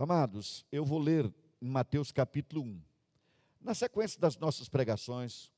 [0.00, 1.28] Amados, eu vou ler
[1.60, 2.80] em Mateus capítulo 1.
[3.60, 5.50] Na sequência das nossas pregações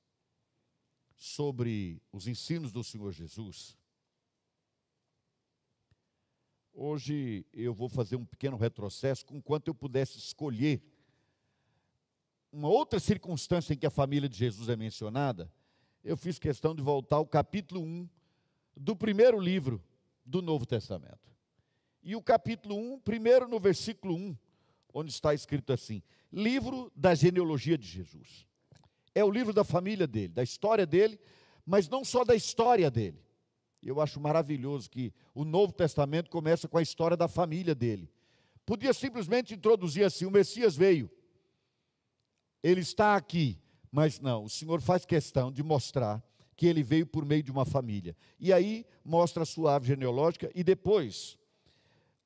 [1.14, 3.76] sobre os ensinos do Senhor Jesus,
[6.73, 10.82] hoje eu vou fazer um pequeno retrocesso com quanto eu pudesse escolher
[12.50, 15.52] uma outra circunstância em que a família de Jesus é mencionada,
[16.02, 18.09] eu fiz questão de voltar ao capítulo 1
[18.75, 19.84] do primeiro livro
[20.25, 21.29] do Novo Testamento.
[22.02, 24.36] E o capítulo 1, primeiro no versículo 1,
[24.94, 28.46] onde está escrito assim: Livro da genealogia de Jesus.
[29.14, 31.18] É o livro da família dele, da história dele,
[31.66, 33.20] mas não só da história dele.
[33.82, 38.10] Eu acho maravilhoso que o Novo Testamento começa com a história da família dele.
[38.64, 41.10] Podia simplesmente introduzir assim: o Messias veio,
[42.62, 43.58] ele está aqui,
[43.91, 46.22] mas não, o Senhor faz questão de mostrar
[46.56, 48.14] que ele veio por meio de uma família.
[48.38, 51.38] E aí mostra a sua árvore genealógica e depois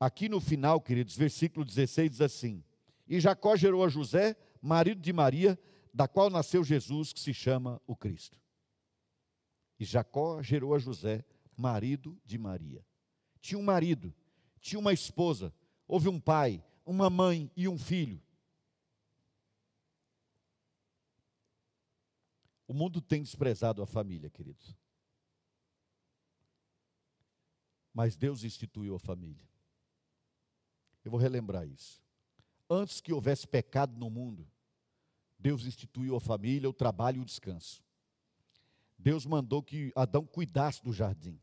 [0.04, 2.62] Aqui no final, queridos, versículo 16 diz assim:
[3.08, 5.58] E Jacó gerou a José, marido de Maria,
[5.94, 8.38] da qual nasceu Jesus, que se chama o Cristo.
[9.80, 11.24] E Jacó gerou a José,
[11.56, 12.84] marido de Maria.
[13.40, 14.14] Tinha um marido,
[14.60, 15.54] tinha uma esposa,
[15.88, 18.20] houve um pai, uma mãe e um filho.
[22.68, 24.76] O mundo tem desprezado a família, queridos.
[27.90, 29.53] Mas Deus instituiu a família.
[31.04, 32.02] Eu vou relembrar isso.
[32.68, 34.48] Antes que houvesse pecado no mundo,
[35.38, 37.82] Deus instituiu a família, o trabalho e o descanso.
[38.98, 41.38] Deus mandou que Adão cuidasse do jardim.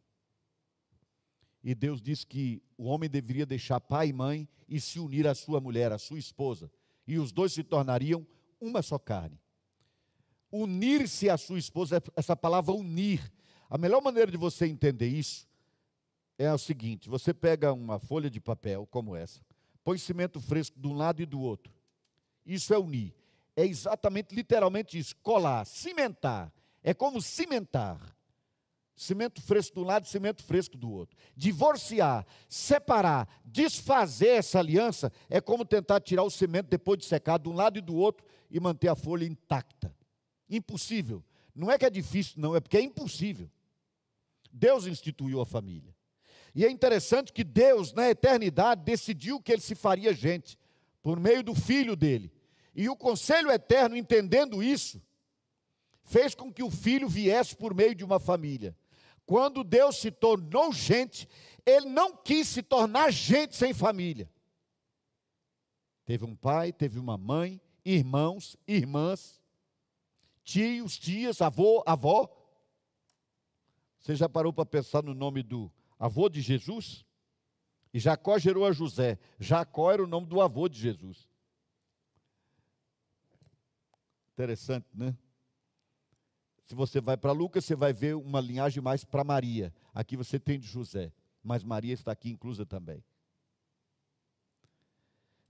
[1.63, 5.35] E Deus disse que o homem deveria deixar pai e mãe e se unir à
[5.35, 6.71] sua mulher, à sua esposa.
[7.05, 8.25] E os dois se tornariam
[8.59, 9.39] uma só carne.
[10.51, 13.31] Unir-se à sua esposa, essa palavra unir.
[13.69, 15.47] A melhor maneira de você entender isso
[16.37, 19.39] é o seguinte: você pega uma folha de papel como essa,
[19.83, 21.73] põe cimento fresco de um lado e do outro.
[22.45, 23.13] Isso é unir.
[23.55, 26.51] É exatamente, literalmente isso: colar, cimentar.
[26.83, 27.99] É como cimentar.
[28.95, 31.17] Cimento fresco de um lado cimento fresco do outro.
[31.35, 37.49] Divorciar, separar, desfazer essa aliança é como tentar tirar o cimento depois de secar de
[37.49, 39.95] um lado e do outro e manter a folha intacta.
[40.47, 41.23] Impossível.
[41.55, 43.49] Não é que é difícil, não, é porque é impossível.
[44.51, 45.95] Deus instituiu a família.
[46.53, 50.57] E é interessante que Deus, na eternidade, decidiu que ele se faria gente,
[51.01, 52.31] por meio do filho dele.
[52.75, 55.01] E o conselho eterno, entendendo isso,
[56.03, 58.75] fez com que o filho viesse por meio de uma família.
[59.25, 61.27] Quando Deus se tornou gente,
[61.65, 64.29] ele não quis se tornar gente sem família.
[66.05, 69.41] Teve um pai, teve uma mãe, irmãos, irmãs,
[70.43, 72.29] tios, tias, avô, avó.
[73.99, 77.05] Você já parou para pensar no nome do avô de Jesus,
[77.93, 79.19] e Jacó gerou a José.
[79.39, 81.29] Jacó era o nome do avô de Jesus.
[84.33, 85.15] Interessante, né?
[86.65, 89.71] Se você vai para Lucas, você vai ver uma linhagem mais para Maria.
[89.93, 91.13] Aqui você tem de José,
[91.43, 93.03] mas Maria está aqui inclusa também.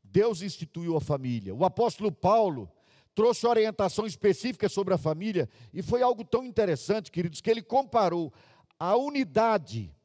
[0.04, 1.56] Deus instituiu a família.
[1.56, 2.70] O apóstolo Paulo
[3.16, 8.34] trouxe orientação específica sobre a família e foi algo tão interessante, queridos, que ele comparou
[8.78, 9.96] a unidade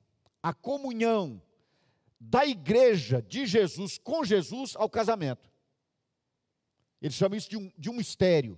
[0.47, 1.43] a comunhão
[2.21, 5.51] da igreja de Jesus com Jesus ao casamento.
[7.03, 8.57] Ele chama isso de um, de um mistério.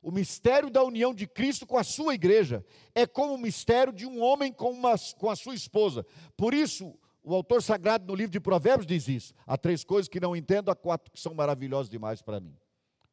[0.00, 2.64] O mistério da união de Cristo com a sua igreja
[2.94, 6.06] é como o mistério de um homem com, uma, com a sua esposa.
[6.36, 9.34] Por isso, o autor sagrado no livro de Provérbios diz isso.
[9.44, 12.56] Há três coisas que não entendo, há quatro que são maravilhosas demais para mim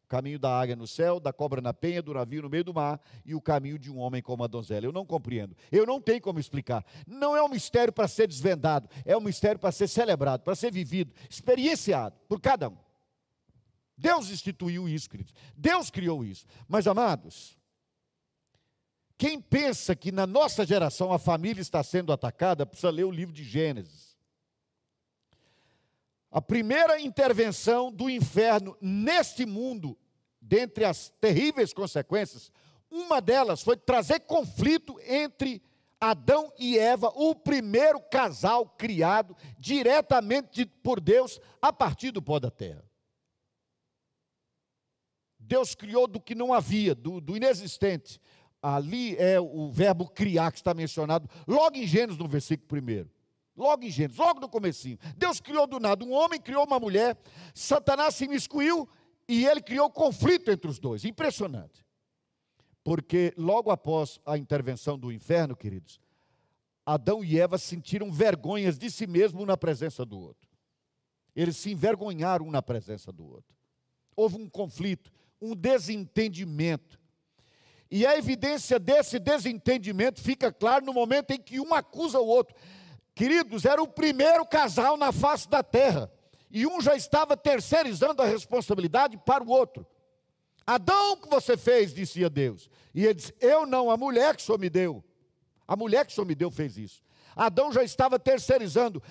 [0.05, 2.73] o caminho da águia no céu, da cobra na penha, do navio no meio do
[2.73, 4.85] mar e o caminho de um homem como a donzela.
[4.85, 5.55] Eu não compreendo.
[5.71, 6.85] Eu não tenho como explicar.
[7.07, 10.71] Não é um mistério para ser desvendado, é um mistério para ser celebrado, para ser
[10.71, 12.77] vivido, experienciado por cada um.
[13.97, 15.33] Deus instituiu isso, queridos.
[15.57, 16.45] Deus criou isso.
[16.67, 17.57] Mas, amados,
[19.17, 23.33] quem pensa que na nossa geração a família está sendo atacada, precisa ler o livro
[23.33, 24.04] de Gênesis.
[26.35, 29.98] A primeira intervenção do inferno neste mundo,
[30.42, 32.51] dentre as terríveis consequências,
[32.92, 35.63] uma delas foi trazer conflito entre
[35.98, 42.51] Adão e Eva, o primeiro casal criado diretamente por Deus a partir do pó da
[42.51, 42.83] terra.
[45.39, 48.19] Deus criou do que não havia, do, do inexistente.
[48.62, 53.14] Ali é o verbo criar que está mencionado logo em Gênesis, no versículo 1.
[53.56, 54.98] Logo em Gênesis, logo no comecinho.
[55.16, 57.18] Deus criou do nada um homem, criou uma mulher.
[57.54, 58.88] Satanás se miscuiu
[59.28, 61.06] e ele criou conflito entre os dois.
[61.06, 61.86] Impressionante.
[62.84, 66.00] Porque logo após a intervenção do inferno, queridos,
[66.86, 70.48] Adão e Eva sentiram vergonhas de si mesmo na presença do outro.
[71.36, 73.56] Eles se envergonharam na presença do outro.
[74.16, 75.12] Houve um conflito,
[75.42, 77.00] um desentendimento.
[77.90, 82.56] E a evidência desse desentendimento fica claro no momento em que um acusa o outro.
[83.15, 86.12] Queridos, era o primeiro casal na face da terra.
[86.51, 89.88] E um já estava terceirizando a responsabilidade para o outro.
[90.67, 91.94] Adão, o que você fez?
[91.94, 92.69] Dizia Deus.
[92.94, 95.03] E ele disse: Eu não, a mulher que Senhor me deu.
[95.67, 97.01] A mulher que Senhor me deu fez isso.
[97.35, 99.01] Adão já estava terceirizando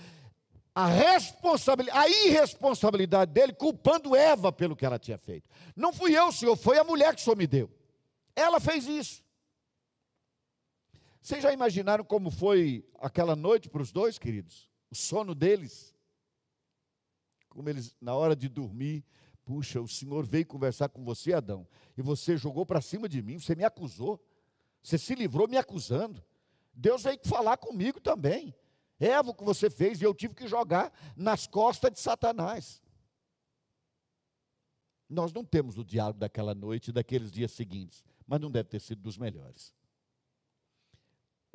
[0.74, 5.48] a responsabilidade, a irresponsabilidade dele, culpando Eva pelo que ela tinha feito.
[5.74, 7.70] Não fui eu, Senhor, foi a mulher que Senhor me deu.
[8.36, 9.23] Ela fez isso.
[11.24, 14.70] Vocês já imaginaram como foi aquela noite para os dois, queridos?
[14.90, 15.94] O sono deles?
[17.48, 19.02] Como eles, na hora de dormir,
[19.42, 21.66] puxa, o Senhor veio conversar com você, Adão,
[21.96, 24.22] e você jogou para cima de mim, você me acusou,
[24.82, 26.22] você se livrou me acusando.
[26.74, 28.54] Deus veio falar comigo também.
[29.00, 32.82] Eva, o que você fez, e eu tive que jogar nas costas de Satanás.
[35.08, 38.80] Nós não temos o diálogo daquela noite e daqueles dias seguintes, mas não deve ter
[38.80, 39.72] sido dos melhores.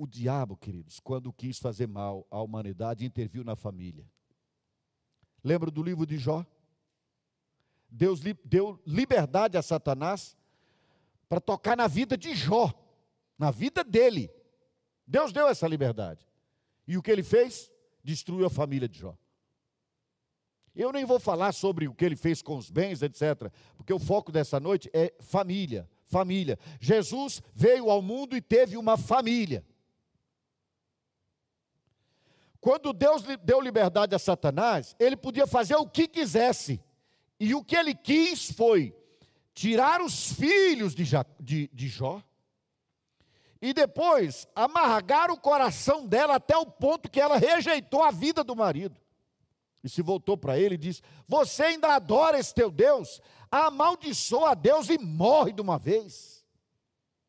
[0.01, 4.09] O diabo, queridos, quando quis fazer mal à humanidade, interviu na família.
[5.43, 6.45] Lembra do livro de Jó?
[7.89, 10.37] Deus deu liberdade a Satanás
[11.27, 12.73] para tocar na vida de Jó,
[13.37, 14.31] na vida dele.
[15.05, 16.25] Deus deu essa liberdade.
[16.87, 17.69] E o que ele fez?
[18.01, 19.17] Destruiu a família de Jó.
[20.73, 23.99] Eu nem vou falar sobre o que ele fez com os bens, etc., porque o
[23.99, 26.57] foco dessa noite é família, família.
[26.79, 29.61] Jesus veio ao mundo e teve uma família.
[32.61, 36.81] Quando Deus deu liberdade a Satanás, ele podia fazer o que quisesse.
[37.39, 38.93] E o que ele quis foi
[39.53, 41.05] tirar os filhos de,
[41.39, 42.21] de, de Jó
[43.61, 48.55] e depois amargar o coração dela até o ponto que ela rejeitou a vida do
[48.55, 48.95] marido.
[49.83, 53.21] E se voltou para ele e disse: Você ainda adora esse teu Deus?
[53.51, 56.45] Amaldiçoa a Deus e morre de uma vez.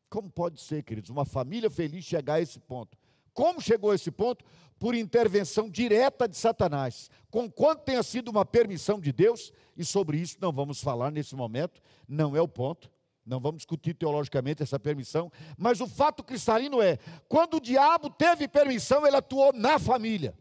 [0.09, 2.97] Como pode ser, queridos, uma família feliz chegar a esse ponto?
[3.33, 4.43] Como chegou a esse ponto?
[4.77, 7.09] Por intervenção direta de Satanás.
[7.29, 11.35] Com quanto tenha sido uma permissão de Deus, e sobre isso não vamos falar nesse
[11.35, 12.91] momento, não é o ponto.
[13.25, 16.97] Não vamos discutir teologicamente essa permissão, mas o fato cristalino é:
[17.29, 20.35] quando o diabo teve permissão, ele atuou na família.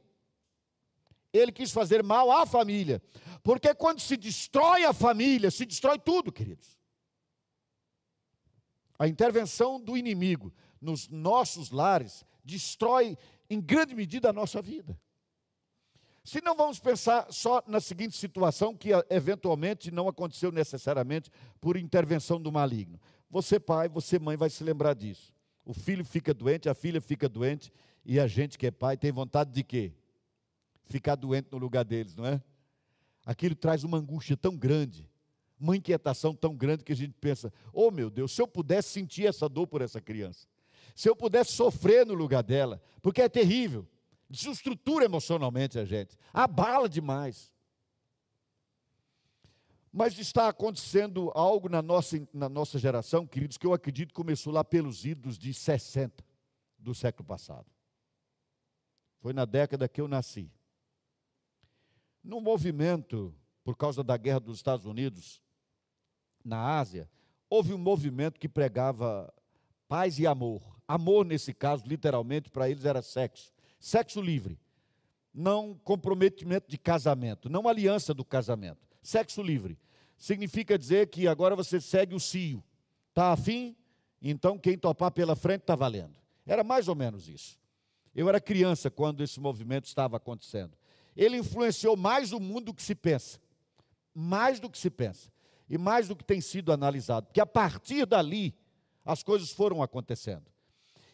[1.32, 3.00] Ele quis fazer mal à família,
[3.42, 6.78] porque quando se destrói a família, se destrói tudo, queridos.
[8.98, 13.16] A intervenção do inimigo nos nossos lares destrói
[13.48, 14.98] em grande medida a nossa vida.
[16.22, 21.30] Se não vamos pensar só na seguinte situação, que eventualmente não aconteceu necessariamente
[21.60, 23.00] por intervenção do maligno.
[23.30, 25.32] Você, pai, você, mãe, vai se lembrar disso.
[25.64, 27.72] O filho fica doente, a filha fica doente,
[28.04, 29.92] e a gente que é pai tem vontade de quê?
[30.84, 32.42] Ficar doente no lugar deles, não é?
[33.24, 35.08] Aquilo traz uma angústia tão grande,
[35.58, 39.26] uma inquietação tão grande que a gente pensa: oh meu Deus, se eu pudesse sentir
[39.26, 40.48] essa dor por essa criança,
[40.94, 43.86] se eu pudesse sofrer no lugar dela, porque é terrível
[44.30, 47.52] desestrutura emocionalmente a gente, abala demais.
[49.92, 54.62] Mas está acontecendo algo na nossa, na nossa geração, queridos, que eu acredito começou lá
[54.62, 56.24] pelos idos de 60
[56.78, 57.66] do século passado.
[59.18, 60.48] Foi na década que eu nasci.
[62.22, 63.34] No movimento,
[63.64, 65.42] por causa da guerra dos Estados Unidos
[66.44, 67.10] na Ásia,
[67.48, 69.32] houve um movimento que pregava
[69.88, 70.69] paz e amor.
[70.90, 73.52] Amor, nesse caso, literalmente, para eles era sexo.
[73.78, 74.58] Sexo livre.
[75.32, 78.80] Não comprometimento de casamento, não aliança do casamento.
[79.00, 79.78] Sexo livre.
[80.18, 82.60] Significa dizer que agora você segue o cio.
[83.10, 83.76] Está afim?
[84.20, 86.16] Então quem topar pela frente está valendo.
[86.44, 87.56] Era mais ou menos isso.
[88.12, 90.76] Eu era criança quando esse movimento estava acontecendo.
[91.16, 93.38] Ele influenciou mais o mundo do que se pensa.
[94.12, 95.30] Mais do que se pensa.
[95.68, 97.28] E mais do que tem sido analisado.
[97.28, 98.52] Porque a partir dali,
[99.04, 100.50] as coisas foram acontecendo.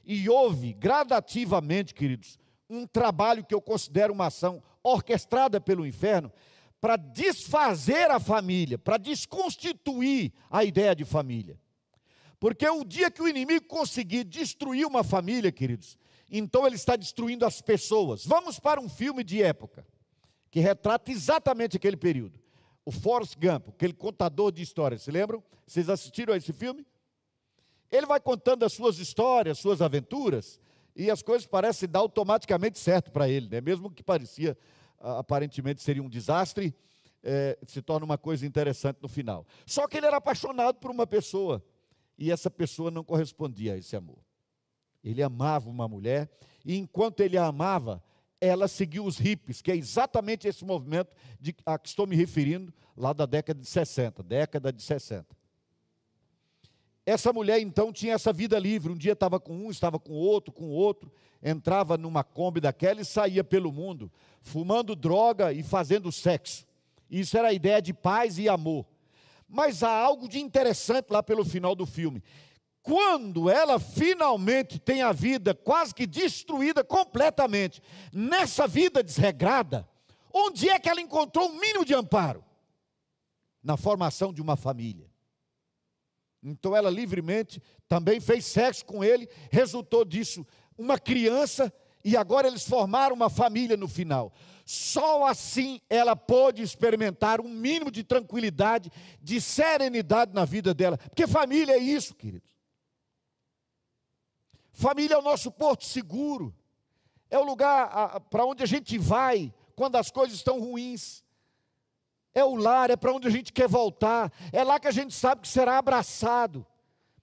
[0.06, 2.38] E houve gradativamente, queridos,
[2.70, 6.32] um trabalho que eu considero uma ação orquestrada pelo inferno
[6.80, 11.58] para desfazer a família, para desconstituir a ideia de família.
[12.38, 15.98] Porque o dia que o inimigo conseguir destruir uma família, queridos,
[16.30, 18.24] então ele está destruindo as pessoas.
[18.24, 19.86] Vamos para um filme de época
[20.50, 22.38] que retrata exatamente aquele período.
[22.84, 25.42] O Forrest Gump, aquele contador de histórias, se lembram?
[25.66, 26.86] Vocês assistiram a esse filme?
[27.90, 30.60] Ele vai contando as suas histórias, suas aventuras,
[30.94, 33.60] e as coisas parecem dar automaticamente certo para ele, né?
[33.60, 34.56] mesmo que parecia
[34.98, 36.74] aparentemente seria um desastre,
[37.22, 39.46] é, se torna uma coisa interessante no final.
[39.66, 41.62] Só que ele era apaixonado por uma pessoa
[42.18, 44.18] e essa pessoa não correspondia a esse amor.
[45.02, 46.30] Ele amava uma mulher
[46.64, 48.02] e enquanto ele a amava,
[48.40, 52.72] ela seguiu os hippies, que é exatamente esse movimento de, a que estou me referindo,
[52.96, 55.35] lá da década de 60, década de 60.
[57.06, 60.52] Essa mulher então tinha essa vida livre, um dia estava com um, estava com outro,
[60.52, 64.10] com outro, entrava numa Kombi daquela e saía pelo mundo,
[64.42, 66.66] fumando droga e fazendo sexo.
[67.08, 68.84] Isso era a ideia de paz e amor.
[69.48, 72.24] Mas há algo de interessante lá pelo final do filme.
[72.82, 77.80] Quando ela finalmente tem a vida quase que destruída completamente,
[78.12, 79.88] nessa vida desregrada,
[80.32, 82.44] onde é que ela encontrou um mínimo de amparo?
[83.62, 85.08] Na formação de uma família.
[86.48, 90.46] Então ela livremente também fez sexo com ele, resultou disso
[90.78, 91.72] uma criança
[92.04, 94.32] e agora eles formaram uma família no final.
[94.64, 100.96] Só assim ela pôde experimentar um mínimo de tranquilidade, de serenidade na vida dela.
[100.98, 102.54] Porque família é isso, queridos.
[104.70, 106.54] Família é o nosso porto seguro.
[107.28, 111.24] É o lugar para onde a gente vai quando as coisas estão ruins
[112.36, 115.14] é o lar, é para onde a gente quer voltar, é lá que a gente
[115.14, 116.66] sabe que será abraçado.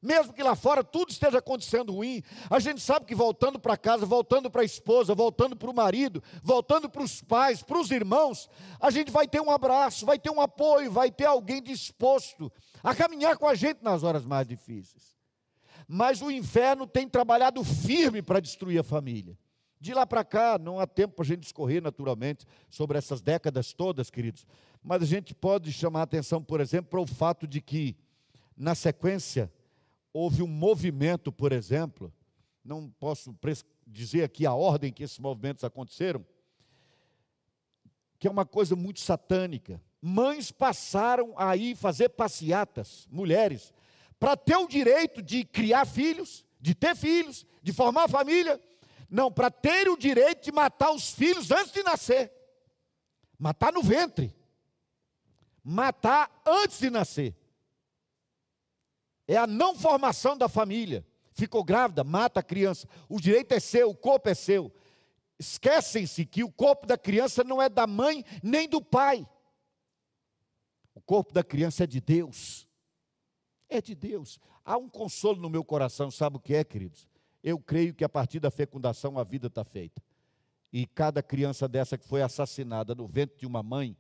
[0.01, 4.08] Mesmo que lá fora tudo esteja acontecendo ruim, a gente sabe que voltando para casa,
[4.08, 8.50] voltando para a esposa, voltando para o marido, voltando para os pais, para os irmãos,
[8.82, 12.51] a gente vai ter um abraço, vai ter um apoio, vai ter alguém disposto
[12.82, 15.15] a caminhar com a gente nas horas mais difíceis.
[15.88, 19.38] Mas o inferno tem trabalhado firme para destruir a família.
[19.84, 23.74] De lá para cá, não há tempo para a gente discorrer naturalmente sobre essas décadas
[23.74, 24.48] todas, queridos.
[24.82, 27.94] Mas a gente pode chamar a atenção, por exemplo, para o fato de que,
[28.56, 29.52] na sequência,
[30.13, 32.13] houve um movimento, por exemplo,
[32.63, 33.36] não posso
[33.86, 36.25] dizer aqui a ordem que esses movimentos aconteceram,
[38.18, 39.82] que é uma coisa muito satânica.
[40.02, 43.74] Mães passaram a ir fazer passeatas, mulheres,
[44.18, 48.58] para ter o direito de criar filhos, de ter filhos, de formar família
[49.13, 52.34] não, para ter o direito de matar os filhos antes de nascer.
[53.38, 54.36] Matar no ventre.
[55.63, 57.38] Matar antes de nascer.
[59.27, 61.05] É a não formação da família.
[61.32, 62.89] Ficou grávida, mata a criança.
[63.08, 64.74] O direito é seu, o corpo é seu.
[65.38, 69.29] Esquecem-se que o corpo da criança não é da mãe nem do pai.
[70.96, 72.67] O corpo da criança é de Deus.
[73.70, 74.39] É de Deus.
[74.65, 77.12] Há um consolo no meu coração, sabe o que é, queridos?
[77.44, 80.02] Eu creio que a partir da fecundação a vida está feita.
[80.72, 83.96] E cada criança dessa que foi assassinada no ventre de uma mãe,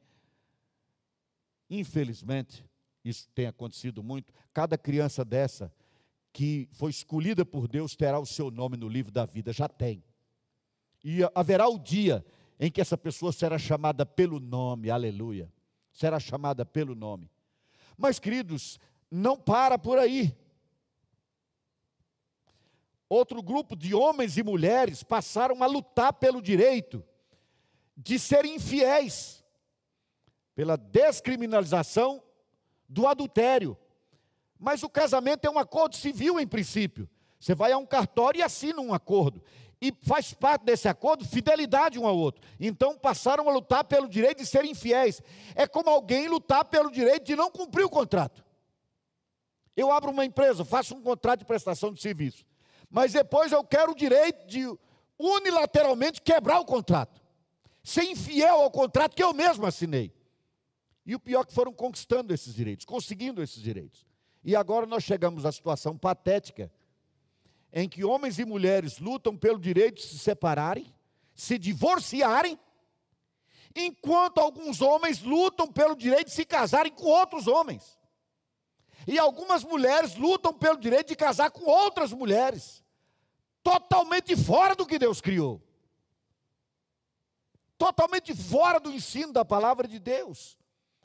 [1.69, 2.65] infelizmente,
[3.03, 5.71] isso tem acontecido muito, cada criança dessa
[6.31, 10.03] que foi escolhida por Deus terá o seu nome no livro da vida, já tem.
[11.03, 12.25] E haverá o dia
[12.59, 15.51] em que essa pessoa será chamada pelo nome, aleluia.
[15.91, 17.29] Será chamada pelo nome.
[17.95, 18.79] Mas, queridos,
[19.11, 20.35] não para por aí
[23.13, 27.03] outro grupo de homens e mulheres passaram a lutar pelo direito
[27.95, 29.43] de serem infiéis,
[30.55, 32.23] pela descriminalização
[32.87, 33.77] do adultério.
[34.59, 37.09] Mas o casamento é um acordo civil em princípio.
[37.39, 39.43] Você vai a um cartório e assina um acordo.
[39.81, 42.41] E faz parte desse acordo fidelidade um ao outro.
[42.59, 45.21] Então passaram a lutar pelo direito de serem infiéis.
[45.53, 48.45] É como alguém lutar pelo direito de não cumprir o contrato.
[49.75, 52.45] Eu abro uma empresa, faço um contrato de prestação de serviço
[52.93, 54.71] mas depois eu quero o direito de
[55.17, 57.19] unilateralmente quebrar o contrato,
[57.83, 60.13] ser infiel ao contrato que eu mesmo assinei.
[61.03, 64.05] E o pior é que foram conquistando esses direitos, conseguindo esses direitos.
[64.43, 66.71] E agora nós chegamos à situação patética
[67.73, 70.93] em que homens e mulheres lutam pelo direito de se separarem,
[71.33, 72.59] se divorciarem,
[73.75, 77.97] enquanto alguns homens lutam pelo direito de se casarem com outros homens.
[79.07, 82.82] E algumas mulheres lutam pelo direito de casar com outras mulheres
[83.63, 85.61] totalmente fora do que Deus criou.
[87.77, 90.57] Totalmente fora do ensino da palavra de Deus.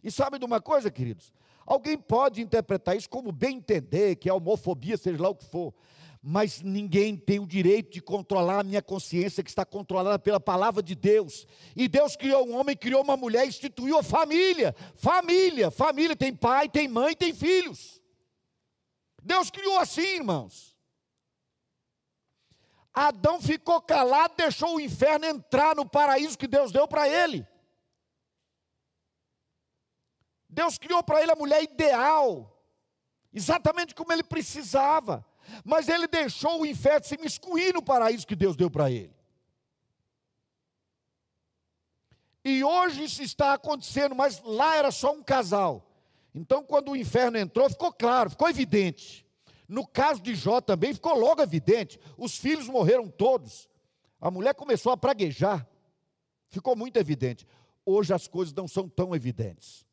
[0.02, 1.32] E sabe de uma coisa, queridos?
[1.66, 5.74] Alguém pode interpretar isso como bem entender, que é homofobia, seja lá o que for.
[6.22, 10.82] Mas ninguém tem o direito de controlar a minha consciência, que está controlada pela palavra
[10.82, 11.46] de Deus.
[11.76, 14.74] E Deus criou um homem, criou uma mulher, instituiu a família.
[14.96, 18.00] Família, família tem pai, tem mãe, tem filhos.
[19.22, 20.67] Deus criou assim, irmãos.
[23.06, 27.46] Adão ficou calado, deixou o inferno entrar no paraíso que Deus deu para ele.
[30.48, 32.60] Deus criou para ele a mulher ideal,
[33.32, 35.24] exatamente como ele precisava,
[35.64, 39.14] mas ele deixou o inferno se miscuir no paraíso que Deus deu para ele.
[42.44, 45.88] E hoje isso está acontecendo, mas lá era só um casal.
[46.34, 49.27] Então, quando o inferno entrou, ficou claro, ficou evidente.
[49.68, 53.68] No caso de Jó também ficou logo evidente: os filhos morreram todos.
[54.20, 55.68] A mulher começou a praguejar.
[56.48, 57.46] Ficou muito evidente.
[57.84, 59.86] Hoje as coisas não são tão evidentes.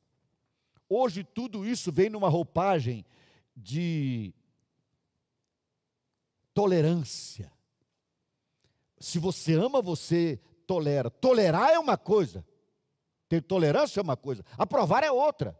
[0.88, 3.05] Hoje tudo isso vem numa roupagem
[3.55, 4.34] de
[6.53, 7.51] tolerância.
[9.00, 11.10] Se você ama, você tolera.
[11.10, 12.46] Tolerar é uma coisa,
[13.27, 15.60] ter tolerância é uma coisa, aprovar é outra.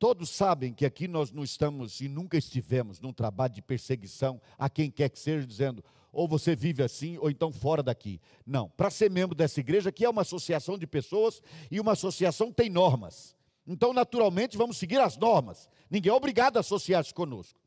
[0.00, 4.70] Todos sabem que aqui nós não estamos e nunca estivemos num trabalho de perseguição a
[4.70, 8.18] quem quer que seja, dizendo, ou você vive assim, ou então fora daqui.
[8.46, 12.50] Não, para ser membro dessa igreja, que é uma associação de pessoas e uma associação
[12.50, 13.36] tem normas.
[13.66, 15.68] Então, naturalmente, vamos seguir as normas.
[15.90, 17.59] Ninguém é obrigado a associar-se conosco.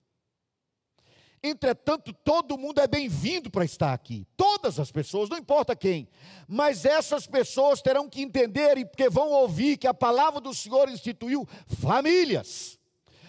[1.45, 4.25] Entretanto, todo mundo é bem-vindo para estar aqui.
[4.37, 6.07] Todas as pessoas, não importa quem.
[6.47, 11.45] Mas essas pessoas terão que entender, porque vão ouvir que a palavra do Senhor instituiu
[11.81, 12.79] famílias.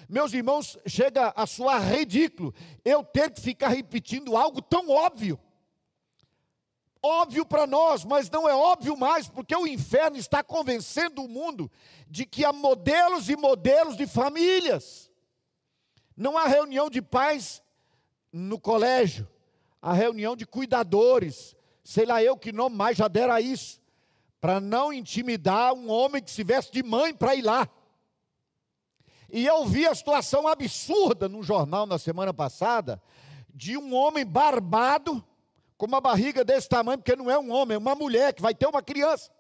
[0.08, 2.54] Meus irmãos, chega a soar ridículo
[2.84, 5.36] eu ter que ficar repetindo algo tão óbvio.
[7.02, 11.68] Óbvio para nós, mas não é óbvio mais, porque o inferno está convencendo o mundo
[12.08, 15.10] de que há modelos e modelos de famílias.
[16.16, 17.60] Não há reunião de pais
[18.36, 19.28] no colégio,
[19.80, 23.80] há reunião de cuidadores, sei lá eu que nome mais já dera isso,
[24.40, 27.68] para não intimidar um homem que se veste de mãe para ir lá.
[29.30, 33.00] E eu vi a situação absurda no jornal na semana passada,
[33.54, 35.24] de um homem barbado,
[35.78, 38.52] com uma barriga desse tamanho, porque não é um homem, é uma mulher que vai
[38.52, 39.30] ter uma criança.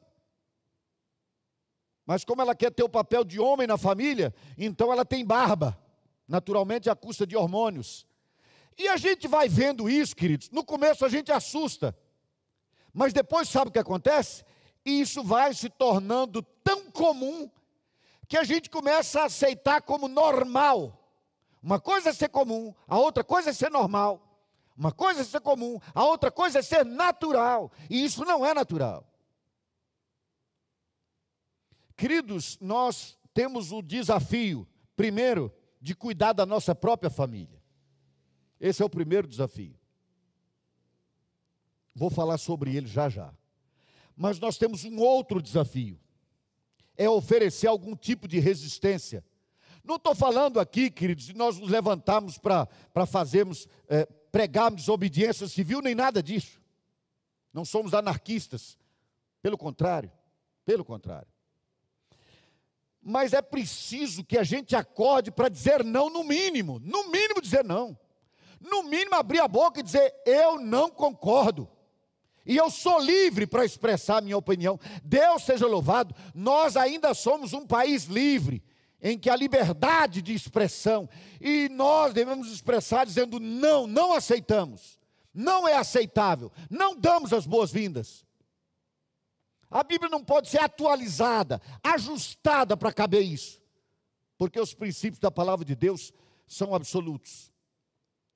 [2.06, 5.76] Mas como ela quer ter o papel de homem na família, então ela tem barba,
[6.28, 8.06] naturalmente à custa de hormônios.
[8.76, 10.50] E a gente vai vendo isso, queridos.
[10.50, 11.96] No começo a gente assusta,
[12.92, 14.44] mas depois sabe o que acontece?
[14.84, 17.50] E isso vai se tornando tão comum
[18.28, 21.00] que a gente começa a aceitar como normal.
[21.62, 24.20] Uma coisa é ser comum, a outra coisa é ser normal.
[24.76, 27.70] Uma coisa é ser comum, a outra coisa é ser natural.
[27.88, 29.06] E isso não é natural.
[31.96, 34.66] Queridos, nós temos o desafio,
[34.96, 37.62] primeiro, de cuidar da nossa própria família.
[38.66, 39.78] Esse é o primeiro desafio.
[41.94, 43.30] Vou falar sobre ele já já.
[44.16, 46.00] Mas nós temos um outro desafio
[46.96, 49.22] é oferecer algum tipo de resistência.
[49.84, 55.82] Não estou falando aqui, queridos, de nós nos levantarmos para fazermos, é, pregarmos obediência civil,
[55.82, 56.58] nem nada disso.
[57.52, 58.78] Não somos anarquistas.
[59.42, 60.10] Pelo contrário,
[60.64, 61.28] pelo contrário.
[63.02, 66.78] Mas é preciso que a gente acorde para dizer não, no mínimo.
[66.78, 67.98] No mínimo, dizer não.
[68.64, 71.68] No mínimo, abrir a boca e dizer: Eu não concordo.
[72.46, 74.78] E eu sou livre para expressar minha opinião.
[75.02, 78.62] Deus seja louvado, nós ainda somos um país livre,
[79.00, 81.08] em que a liberdade de expressão,
[81.40, 84.98] e nós devemos expressar dizendo não, não aceitamos,
[85.32, 88.24] não é aceitável, não damos as boas-vindas.
[89.70, 93.60] A Bíblia não pode ser atualizada, ajustada para caber isso,
[94.38, 96.12] porque os princípios da palavra de Deus
[96.46, 97.50] são absolutos,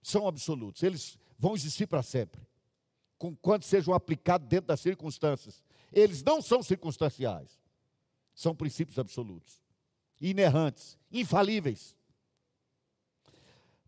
[0.08, 2.40] são absolutos, eles vão existir para sempre
[3.18, 5.62] com quanto sejam aplicados dentro das circunstâncias.
[5.92, 7.58] Eles não são circunstanciais,
[8.34, 9.60] são princípios absolutos,
[10.20, 11.96] inerrantes, infalíveis.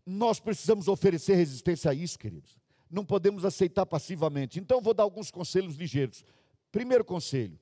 [0.05, 2.59] Nós precisamos oferecer resistência a isso, queridos.
[2.89, 4.59] Não podemos aceitar passivamente.
[4.59, 6.25] Então, vou dar alguns conselhos ligeiros.
[6.71, 7.57] Primeiro conselho: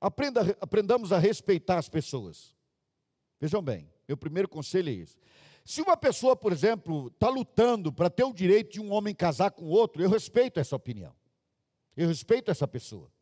[0.00, 2.54] aprenda, aprendamos a respeitar as pessoas.
[3.40, 5.16] Vejam bem, meu primeiro conselho é esse.
[5.68, 9.50] Se uma pessoa, por exemplo, está lutando para ter o direito de um homem casar
[9.50, 11.14] com outro, eu respeito essa opinião.
[11.94, 13.12] Eu respeito essa pessoa.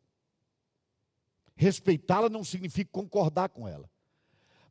[1.57, 3.89] Respeitá-la não significa concordar com ela.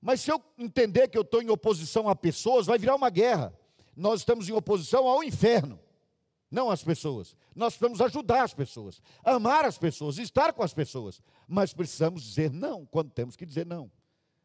[0.00, 3.52] Mas se eu entender que eu estou em oposição a pessoas, vai virar uma guerra.
[3.94, 5.78] Nós estamos em oposição ao inferno,
[6.50, 7.36] não às pessoas.
[7.54, 11.20] Nós precisamos ajudar as pessoas, amar as pessoas, estar com as pessoas.
[11.46, 13.92] Mas precisamos dizer não quando temos que dizer não.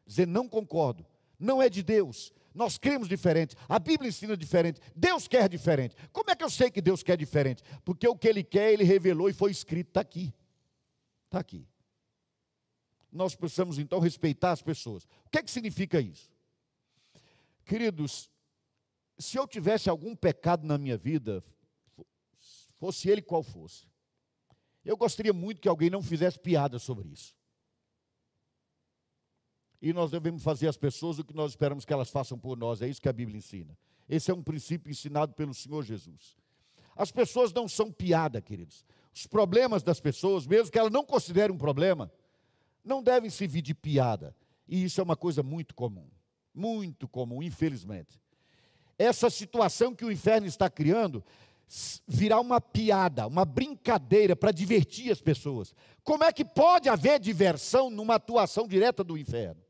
[0.06, 1.06] Dizer não concordo.
[1.38, 5.96] Não é de Deus, nós cremos diferente, a Bíblia ensina diferente, Deus quer diferente.
[6.12, 7.62] Como é que eu sei que Deus quer diferente?
[7.84, 10.34] Porque o que Ele quer, Ele revelou e foi escrito, está aqui.
[11.26, 11.66] Está aqui.
[13.10, 15.04] Nós precisamos então respeitar as pessoas.
[15.26, 16.30] O que é que significa isso?
[17.64, 18.30] Queridos,
[19.18, 21.44] se eu tivesse algum pecado na minha vida,
[22.78, 23.86] fosse ele qual fosse,
[24.84, 27.34] eu gostaria muito que alguém não fizesse piada sobre isso
[29.82, 32.80] e nós devemos fazer às pessoas o que nós esperamos que elas façam por nós.
[32.80, 33.76] É isso que a Bíblia ensina.
[34.08, 36.36] Esse é um princípio ensinado pelo Senhor Jesus.
[36.94, 38.84] As pessoas não são piada, queridos.
[39.12, 42.12] Os problemas das pessoas, mesmo que elas não considerem um problema,
[42.84, 44.36] não devem servir de piada.
[44.68, 46.06] E isso é uma coisa muito comum.
[46.54, 48.20] Muito comum, infelizmente.
[48.96, 51.24] Essa situação que o inferno está criando
[52.06, 55.74] virar uma piada, uma brincadeira para divertir as pessoas.
[56.04, 59.60] Como é que pode haver diversão numa atuação direta do inferno?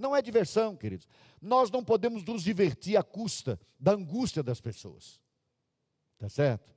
[0.00, 1.06] Não é diversão, queridos.
[1.42, 5.20] Nós não podemos nos divertir à custa da angústia das pessoas.
[6.16, 6.74] Tá certo?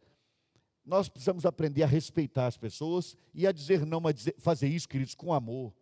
[0.85, 5.15] Nós precisamos aprender a respeitar as pessoas e a dizer não, dizer, fazer isso, queridos,
[5.15, 5.73] com amor.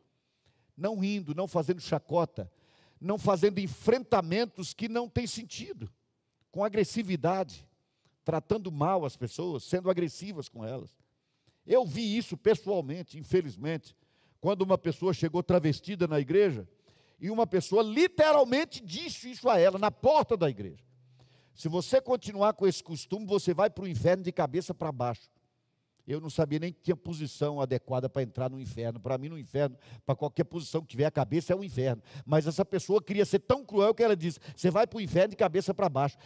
[0.78, 2.52] Não rindo, não fazendo chacota,
[3.00, 5.92] não fazendo enfrentamentos que não têm sentido,
[6.52, 7.68] com agressividade
[8.24, 10.96] tratando mal as pessoas, sendo agressivas com elas.
[11.66, 13.96] Eu vi isso pessoalmente, infelizmente,
[14.40, 16.70] quando uma pessoa chegou travestida na igreja
[17.22, 20.84] e uma pessoa literalmente disse isso a ela na porta da igreja.
[21.54, 25.30] Se você continuar com esse costume, você vai para o inferno de cabeça para baixo.
[26.08, 29.00] Eu não sabia nem que tinha posição adequada para entrar no inferno.
[29.00, 32.02] Para mim, no inferno, para qualquer posição que tiver a cabeça, é um inferno.
[32.26, 35.30] Mas essa pessoa queria ser tão cruel que ela disse: Você vai para o inferno
[35.30, 36.18] de cabeça para baixo.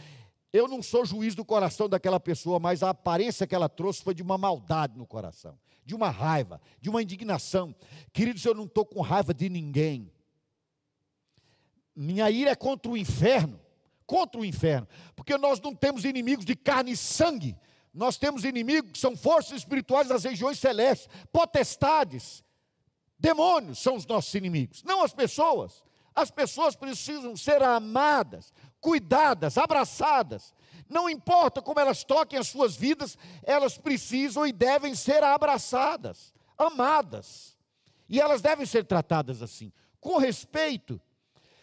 [0.53, 4.15] Eu não sou juiz do coração daquela pessoa, mas a aparência que ela trouxe foi
[4.15, 7.75] de uma maldade no coração, de uma raiva, de uma indignação.
[8.13, 10.09] Queridos, eu não estou com raiva de ninguém.
[11.95, 13.59] Minha ira é contra o inferno,
[14.05, 17.57] contra o inferno, porque nós não temos inimigos de carne e sangue,
[17.93, 22.43] nós temos inimigos que são forças espirituais das regiões celestes, potestades,
[23.17, 25.83] demônios são os nossos inimigos, não as pessoas.
[26.13, 30.53] As pessoas precisam ser amadas, cuidadas, abraçadas.
[30.87, 37.57] Não importa como elas toquem as suas vidas, elas precisam e devem ser abraçadas, amadas.
[38.07, 41.01] E elas devem ser tratadas assim, com respeito.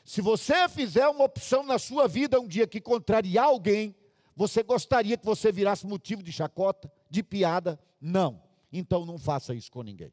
[0.04, 3.94] Se você fizer uma opção na sua vida um dia que contrariar alguém,
[4.34, 7.78] você gostaria que você virasse motivo de chacota, de piada?
[8.00, 8.42] Não.
[8.72, 10.12] Então não faça isso com ninguém.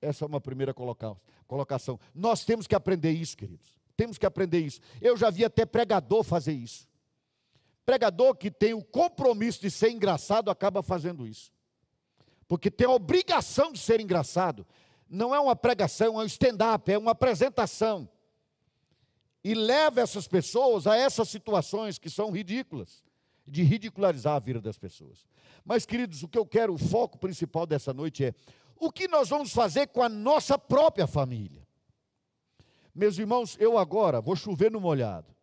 [0.00, 1.98] Essa é uma primeira colocação.
[2.14, 3.76] Nós temos que aprender isso, queridos.
[3.96, 4.80] Temos que aprender isso.
[5.00, 6.86] Eu já vi até pregador fazer isso.
[7.84, 11.50] Pregador que tem o compromisso de ser engraçado acaba fazendo isso.
[12.46, 14.64] Porque tem a obrigação de ser engraçado.
[15.08, 18.08] Não é uma pregação, é um stand-up, é uma apresentação.
[19.44, 23.02] E leva essas pessoas a essas situações que são ridículas,
[23.46, 25.26] de ridicularizar a vida das pessoas.
[25.64, 28.34] Mas, queridos, o que eu quero, o foco principal dessa noite é
[28.80, 31.66] o que nós vamos fazer com a nossa própria família.
[32.94, 35.34] Meus irmãos, eu agora vou chover no molhado.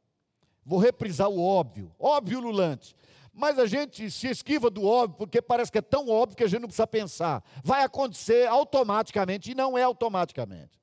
[0.65, 2.95] Vou reprisar o óbvio, óbvio lulante.
[3.31, 6.47] Mas a gente se esquiva do óbvio porque parece que é tão óbvio que a
[6.47, 7.43] gente não precisa pensar.
[7.63, 10.79] Vai acontecer automaticamente e não é automaticamente.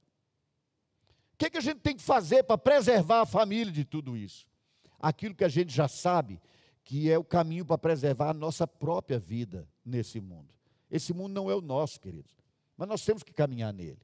[1.42, 4.46] Que, que a gente tem que fazer para preservar a família de tudo isso?
[5.00, 6.40] Aquilo que a gente já sabe
[6.84, 10.54] que é o caminho para preservar a nossa própria vida nesse mundo.
[10.88, 12.32] Esse mundo não é o nosso, queridos,
[12.76, 13.98] mas nós temos que caminhar nele.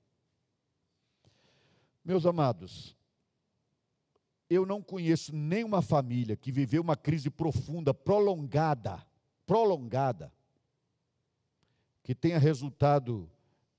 [2.04, 2.96] Meus amados,
[4.50, 9.00] eu não conheço nenhuma família que viveu uma crise profunda, prolongada,
[9.46, 10.32] prolongada,
[12.02, 13.30] que tenha resultado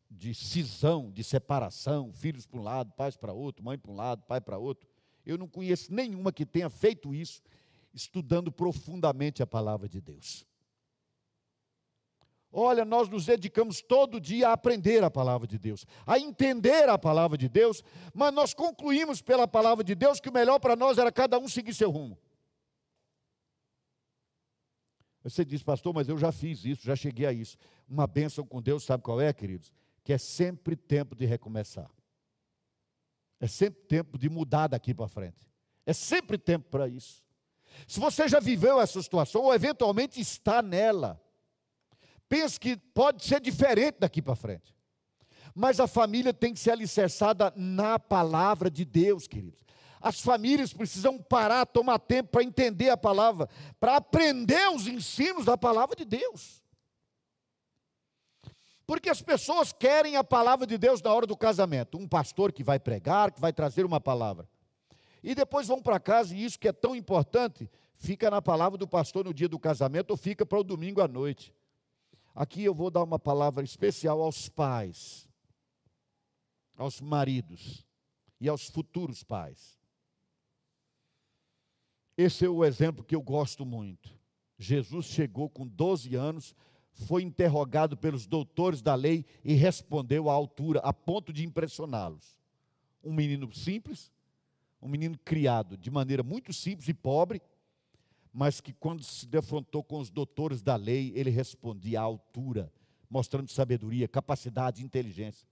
[0.09, 4.23] de cisão, de separação, filhos para um lado, pais para outro, mãe para um lado,
[4.23, 4.89] pai para outro.
[5.25, 7.41] Eu não conheço nenhuma que tenha feito isso
[7.93, 10.45] estudando profundamente a palavra de Deus.
[12.51, 16.97] Olha, nós nos dedicamos todo dia a aprender a palavra de Deus, a entender a
[16.97, 20.97] palavra de Deus, mas nós concluímos pela palavra de Deus que o melhor para nós
[20.97, 22.17] era cada um seguir seu rumo.
[25.23, 27.55] Você diz, pastor, mas eu já fiz isso, já cheguei a isso.
[27.87, 29.71] Uma bênção com Deus, sabe qual é, queridos?
[30.03, 31.89] Que é sempre tempo de recomeçar.
[33.39, 35.49] É sempre tempo de mudar daqui para frente.
[35.85, 37.23] É sempre tempo para isso.
[37.87, 41.21] Se você já viveu essa situação, ou eventualmente está nela,
[42.29, 44.71] Pense que pode ser diferente daqui para frente.
[45.55, 49.65] Mas a família tem que ser alicerçada na palavra de Deus, queridos.
[49.99, 55.57] As famílias precisam parar, tomar tempo para entender a palavra, para aprender os ensinos da
[55.57, 56.61] palavra de Deus.
[58.89, 61.95] Porque as pessoas querem a palavra de Deus na hora do casamento.
[61.95, 64.49] Um pastor que vai pregar, que vai trazer uma palavra.
[65.21, 68.87] E depois vão para casa, e isso que é tão importante, fica na palavra do
[68.87, 71.53] pastor no dia do casamento ou fica para o domingo à noite.
[72.33, 75.29] Aqui eu vou dar uma palavra especial aos pais,
[76.75, 77.85] aos maridos
[78.41, 79.77] e aos futuros pais.
[82.17, 84.17] Esse é o exemplo que eu gosto muito.
[84.57, 86.55] Jesus chegou com 12 anos,
[86.93, 92.37] foi interrogado pelos doutores da lei e respondeu à altura, a ponto de impressioná-los.
[93.03, 94.11] Um menino simples,
[94.81, 97.41] um menino criado de maneira muito simples e pobre,
[98.33, 102.71] mas que quando se defrontou com os doutores da lei, ele respondia à altura,
[103.09, 105.47] mostrando sabedoria, capacidade, inteligência.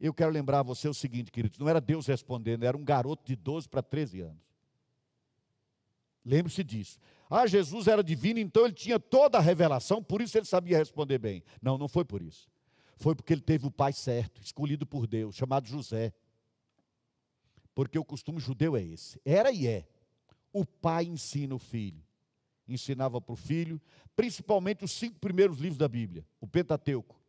[0.00, 3.24] Eu quero lembrar a você o seguinte, queridos: não era Deus respondendo, era um garoto
[3.24, 4.53] de 12 para 13 anos.
[6.24, 6.98] Lembre-se disso.
[7.28, 11.18] Ah, Jesus era divino, então ele tinha toda a revelação, por isso ele sabia responder
[11.18, 11.42] bem.
[11.60, 12.48] Não, não foi por isso.
[12.96, 16.12] Foi porque ele teve o pai certo, escolhido por Deus, chamado José.
[17.74, 19.20] Porque o costume judeu é esse.
[19.24, 19.84] Era e é.
[20.52, 22.02] O pai ensina o filho.
[22.68, 23.80] Ensinava para o filho,
[24.16, 27.20] principalmente os cinco primeiros livros da Bíblia, o Pentateuco.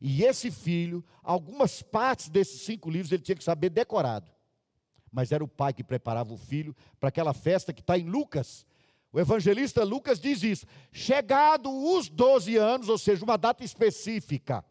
[0.00, 4.30] E esse filho, algumas partes desses cinco livros ele tinha que saber decorado.
[5.14, 8.66] Mas era o pai que preparava o filho para aquela festa que está em Lucas.
[9.12, 10.66] O evangelista Lucas diz isso.
[10.90, 14.64] Chegado os 12 anos, ou seja, uma data específica,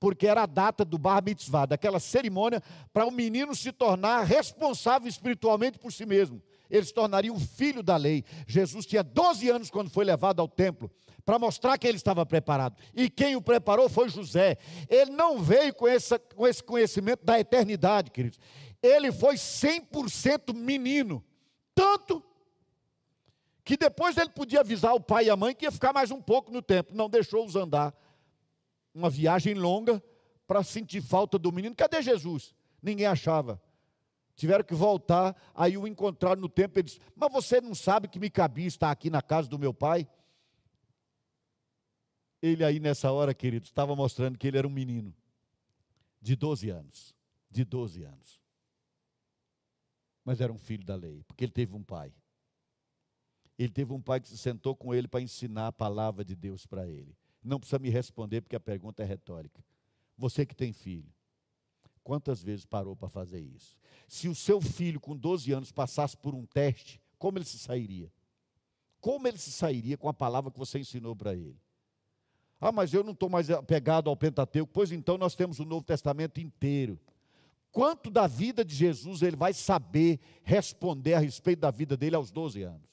[0.00, 5.06] porque era a data do bar mitzvah, daquela cerimônia para o menino se tornar responsável
[5.06, 6.42] espiritualmente por si mesmo.
[6.70, 8.24] Ele se tornaria o filho da lei.
[8.46, 10.90] Jesus tinha 12 anos quando foi levado ao templo
[11.26, 12.76] para mostrar que ele estava preparado.
[12.94, 14.56] E quem o preparou foi José.
[14.88, 18.38] Ele não veio com, essa, com esse conhecimento da eternidade, queridos.
[18.86, 21.24] Ele foi 100% menino.
[21.74, 22.22] Tanto
[23.64, 26.22] que depois ele podia avisar o pai e a mãe que ia ficar mais um
[26.22, 26.96] pouco no templo.
[26.96, 27.94] Não deixou-os andar
[28.94, 30.02] uma viagem longa
[30.46, 31.74] para sentir falta do menino.
[31.74, 32.54] Cadê Jesus?
[32.80, 33.60] Ninguém achava.
[34.36, 36.78] Tiveram que voltar, aí o encontraram no templo.
[36.78, 39.74] Ele disse: Mas você não sabe que me cabia estar aqui na casa do meu
[39.74, 40.06] pai?
[42.40, 45.14] Ele aí nessa hora, querido, estava mostrando que ele era um menino
[46.20, 47.14] de 12 anos.
[47.50, 48.45] De 12 anos.
[50.26, 52.12] Mas era um filho da lei, porque ele teve um pai.
[53.56, 56.66] Ele teve um pai que se sentou com ele para ensinar a palavra de Deus
[56.66, 57.16] para ele.
[57.40, 59.64] Não precisa me responder porque a pergunta é retórica.
[60.18, 61.08] Você que tem filho,
[62.02, 63.76] quantas vezes parou para fazer isso?
[64.08, 68.12] Se o seu filho com 12 anos passasse por um teste, como ele se sairia?
[69.00, 71.60] Como ele se sairia com a palavra que você ensinou para ele?
[72.60, 74.72] Ah, mas eu não estou mais apegado ao Pentateuco.
[74.72, 76.98] Pois então nós temos o Novo Testamento inteiro.
[77.76, 82.30] Quanto da vida de Jesus ele vai saber responder a respeito da vida dele aos
[82.30, 82.88] 12 anos?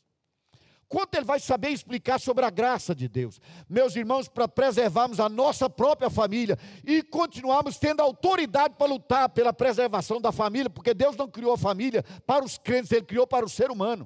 [0.90, 3.40] Quanto ele vai saber explicar sobre a graça de Deus?
[3.70, 9.54] Meus irmãos, para preservarmos a nossa própria família e continuarmos tendo autoridade para lutar pela
[9.54, 13.46] preservação da família, porque Deus não criou a família para os crentes, Ele criou para
[13.46, 14.06] o ser humano.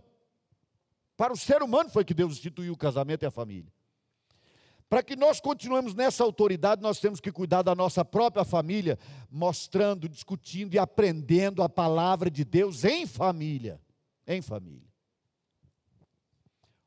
[1.17, 3.73] Para o ser humano foi que Deus instituiu o casamento e a família.
[4.89, 8.97] Para que nós continuemos nessa autoridade, nós temos que cuidar da nossa própria família,
[9.29, 13.81] mostrando, discutindo e aprendendo a palavra de Deus em família.
[14.25, 14.87] Em família.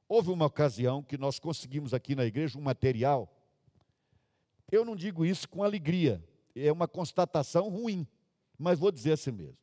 [0.09, 3.33] Houve uma ocasião que nós conseguimos aqui na igreja um material.
[4.73, 8.07] Eu não digo isso com alegria, é uma constatação ruim,
[8.59, 9.59] mas vou dizer assim mesmo.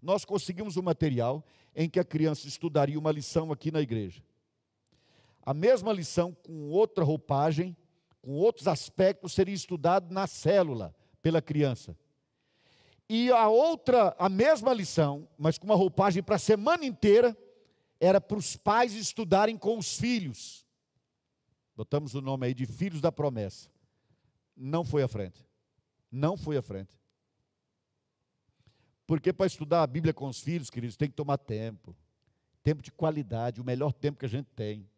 [0.00, 4.22] Nós conseguimos um material em que a criança estudaria uma lição aqui na igreja.
[5.44, 7.76] A mesma lição com outra roupagem,
[8.22, 11.96] com outros aspectos, seria estudado na célula pela criança.
[13.08, 17.36] E a outra, a mesma lição, mas com uma roupagem para a semana inteira,
[18.00, 20.66] era para os pais estudarem com os filhos.
[21.76, 23.68] Botamos o nome aí de filhos da promessa.
[24.56, 25.44] Não foi à frente.
[26.10, 26.98] Não foi à frente.
[29.06, 31.94] Porque para estudar a Bíblia com os filhos, queridos, tem que tomar tempo.
[32.62, 34.88] Tempo de qualidade, o melhor tempo que a gente tem.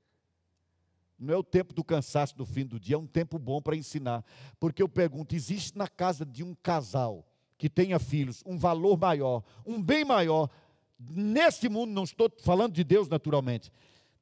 [1.18, 3.76] Não é o tempo do cansaço do fim do dia, é um tempo bom para
[3.76, 4.24] ensinar.
[4.60, 7.26] Porque eu pergunto: existe na casa de um casal
[7.58, 10.50] que tenha filhos um valor maior, um bem maior
[10.98, 13.70] neste mundo, não estou falando de Deus naturalmente,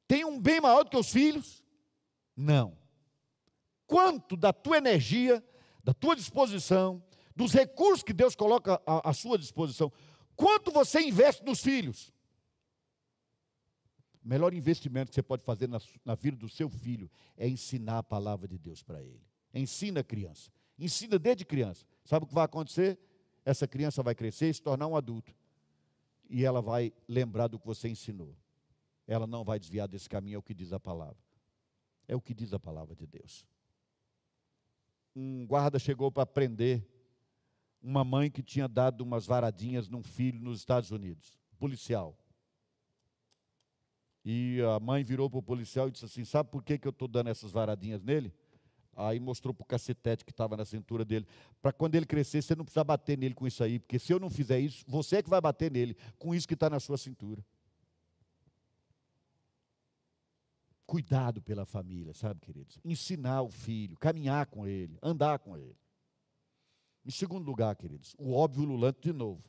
[0.07, 1.63] tem um bem maior do que os filhos?
[2.35, 2.77] Não.
[3.87, 5.43] Quanto da tua energia,
[5.83, 7.03] da tua disposição,
[7.35, 9.91] dos recursos que Deus coloca à, sua disposição,
[10.35, 12.13] quanto você investe nos filhos?
[14.25, 17.99] O melhor investimento que você pode fazer na, na vida do seu filho é ensinar
[17.99, 19.21] a palavra de Deus para ele.
[19.53, 20.51] Ensina a criança.
[20.79, 21.85] Ensina desde criança.
[22.03, 22.99] Sabe o que vai acontecer?
[23.45, 25.33] Essa criança vai crescer e se tornar um adulto
[26.29, 28.35] e ela vai lembrar do que você ensinou.
[29.07, 31.17] Ela não vai desviar desse caminho, é o que diz a palavra.
[32.07, 33.45] É o que diz a palavra de Deus.
[35.15, 36.85] Um guarda chegou para prender
[37.81, 42.17] uma mãe que tinha dado umas varadinhas num filho nos Estados Unidos, policial.
[44.25, 46.91] E a mãe virou para o policial e disse assim: Sabe por que, que eu
[46.91, 48.33] estou dando essas varadinhas nele?
[48.95, 51.27] Aí mostrou para o cacetete que estava na cintura dele.
[51.61, 53.77] Para quando ele crescer, você não precisa bater nele com isso aí.
[53.77, 56.53] Porque se eu não fizer isso, você é que vai bater nele com isso que
[56.55, 57.45] está na sua cintura.
[60.87, 62.79] Cuidado pela família, sabe, queridos?
[62.85, 65.75] Ensinar o filho, caminhar com ele, andar com ele.
[67.05, 69.43] Em segundo lugar, queridos, o óbvio lulante de novo.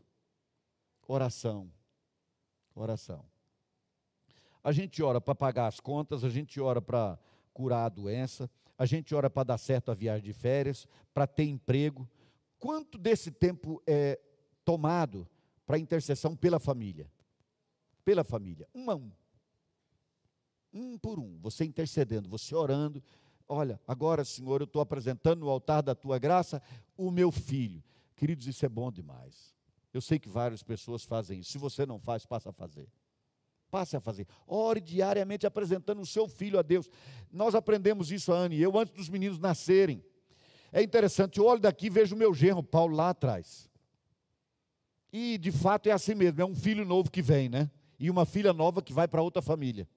[1.07, 1.71] Oração.
[2.75, 3.25] Oração.
[4.67, 7.17] A gente ora para pagar as contas, a gente ora para
[7.53, 11.45] curar a doença, a gente ora para dar certo a viagem de férias, para ter
[11.45, 12.11] emprego.
[12.59, 14.19] Quanto desse tempo é
[14.65, 15.25] tomado
[15.65, 17.09] para intercessão pela família?
[18.05, 19.13] Pela família, um a um.
[20.73, 23.01] Um por um, você intercedendo, você orando.
[23.47, 26.61] Olha, agora, Senhor, eu estou apresentando no altar da tua graça
[26.97, 27.85] o meu filho.
[28.17, 29.55] Queridos, isso é bom demais.
[29.95, 31.53] Eu sei que várias pessoas fazem isso.
[31.53, 32.89] Se você não faz, passa a fazer.
[33.71, 34.27] Passe a fazer.
[34.47, 36.89] Ore diariamente apresentando o seu filho a Deus.
[37.33, 40.03] Nós aprendemos isso, a Anne e eu, antes dos meninos nascerem.
[40.73, 43.69] É interessante, eu olho daqui e vejo o meu genro, Paulo, lá atrás.
[45.13, 47.71] E de fato é assim mesmo, é um filho novo que vem, né?
[47.99, 49.89] E uma filha nova que vai para outra família.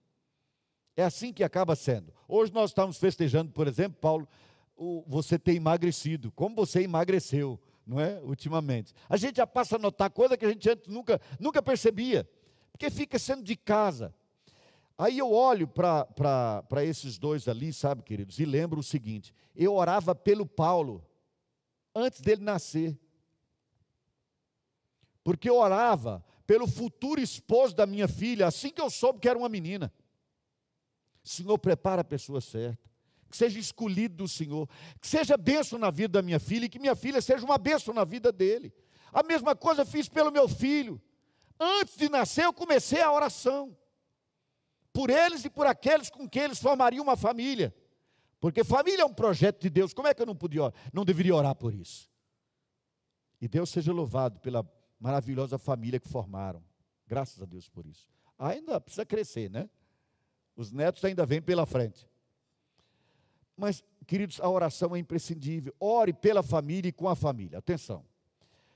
[0.96, 2.14] É assim que acaba sendo.
[2.28, 4.28] Hoje nós estamos festejando, por exemplo, Paulo,
[4.76, 6.32] o, você ter emagrecido.
[6.32, 8.20] Como você emagreceu, não é?
[8.22, 8.94] Ultimamente.
[9.10, 12.28] A gente já passa a notar coisa que a gente antes nunca, nunca percebia.
[12.72, 14.14] Porque fica sendo de casa.
[14.98, 20.14] Aí eu olho para esses dois ali, sabe, queridos, e lembro o seguinte: eu orava
[20.14, 21.06] pelo Paulo
[21.96, 23.00] antes dele nascer.
[25.24, 29.38] Porque eu orava pelo futuro esposo da minha filha, assim que eu soube que era
[29.38, 29.94] uma menina.
[31.24, 32.90] Senhor, prepara a pessoa certa.
[33.30, 34.68] Que seja escolhido do Senhor.
[35.00, 37.94] Que seja bênção na vida da minha filha e que minha filha seja uma bênção
[37.94, 38.74] na vida dele.
[39.14, 41.00] A mesma coisa fiz pelo meu filho.
[41.60, 43.76] Antes de nascer, eu comecei a oração
[44.94, 47.76] por eles e por aqueles com quem eles formariam uma família.
[48.40, 49.94] Porque família é um projeto de Deus.
[49.94, 52.10] Como é que eu não podia, não deveria orar por isso?
[53.42, 54.66] E Deus seja louvado pela
[55.00, 56.64] maravilhosa família que formaram.
[57.06, 58.08] Graças a Deus por isso.
[58.38, 59.70] Ainda precisa crescer, né?
[60.56, 62.08] Os netos ainda vêm pela frente.
[63.56, 65.76] Mas, queridos, a oração é imprescindível.
[65.80, 67.58] Ore pela família e com a família.
[67.58, 68.06] Atenção.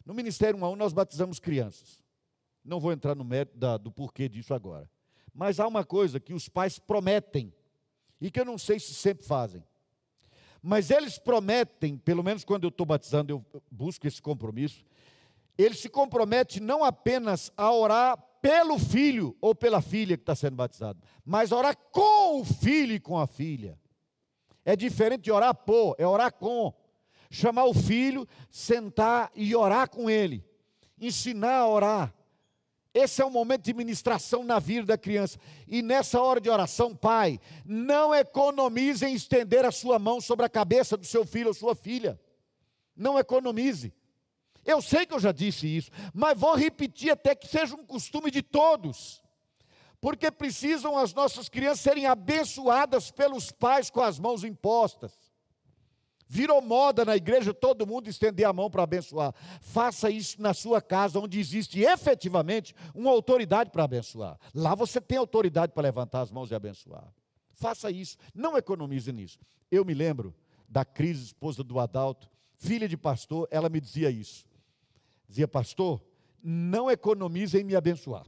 [0.05, 2.02] No Ministério 1 a 1 nós batizamos crianças.
[2.63, 4.89] Não vou entrar no mérito da, do porquê disso agora.
[5.33, 7.53] Mas há uma coisa que os pais prometem,
[8.21, 9.63] e que eu não sei se sempre fazem.
[10.61, 14.85] Mas eles prometem, pelo menos quando eu estou batizando, eu busco esse compromisso.
[15.57, 20.55] Eles se comprometem não apenas a orar pelo filho ou pela filha que está sendo
[20.55, 23.77] batizado, mas orar com o filho e com a filha.
[24.63, 26.73] É diferente de orar por, é orar com.
[27.29, 30.45] Chamar o filho, sentar e orar com ele.
[30.99, 32.13] Ensinar a orar
[32.93, 35.39] esse é um momento de ministração na vida da criança.
[35.67, 40.49] E nessa hora de oração, pai, não economize em estender a sua mão sobre a
[40.49, 42.19] cabeça do seu filho ou sua filha.
[42.95, 43.91] Não economize.
[44.63, 48.29] Eu sei que eu já disse isso, mas vou repetir até que seja um costume
[48.29, 49.23] de todos.
[49.99, 55.22] Porque precisam as nossas crianças serem abençoadas pelos pais com as mãos impostas.
[56.27, 59.33] Virou moda na igreja todo mundo estender a mão para abençoar.
[59.61, 64.39] Faça isso na sua casa, onde existe efetivamente uma autoridade para abençoar.
[64.53, 67.13] Lá você tem autoridade para levantar as mãos e abençoar.
[67.53, 69.37] Faça isso, não economize nisso.
[69.69, 70.33] Eu me lembro
[70.67, 74.45] da Cris, esposa do Adalto, filha de pastor, ela me dizia isso.
[75.27, 76.01] Dizia, pastor,
[76.41, 78.25] não economize em me abençoar.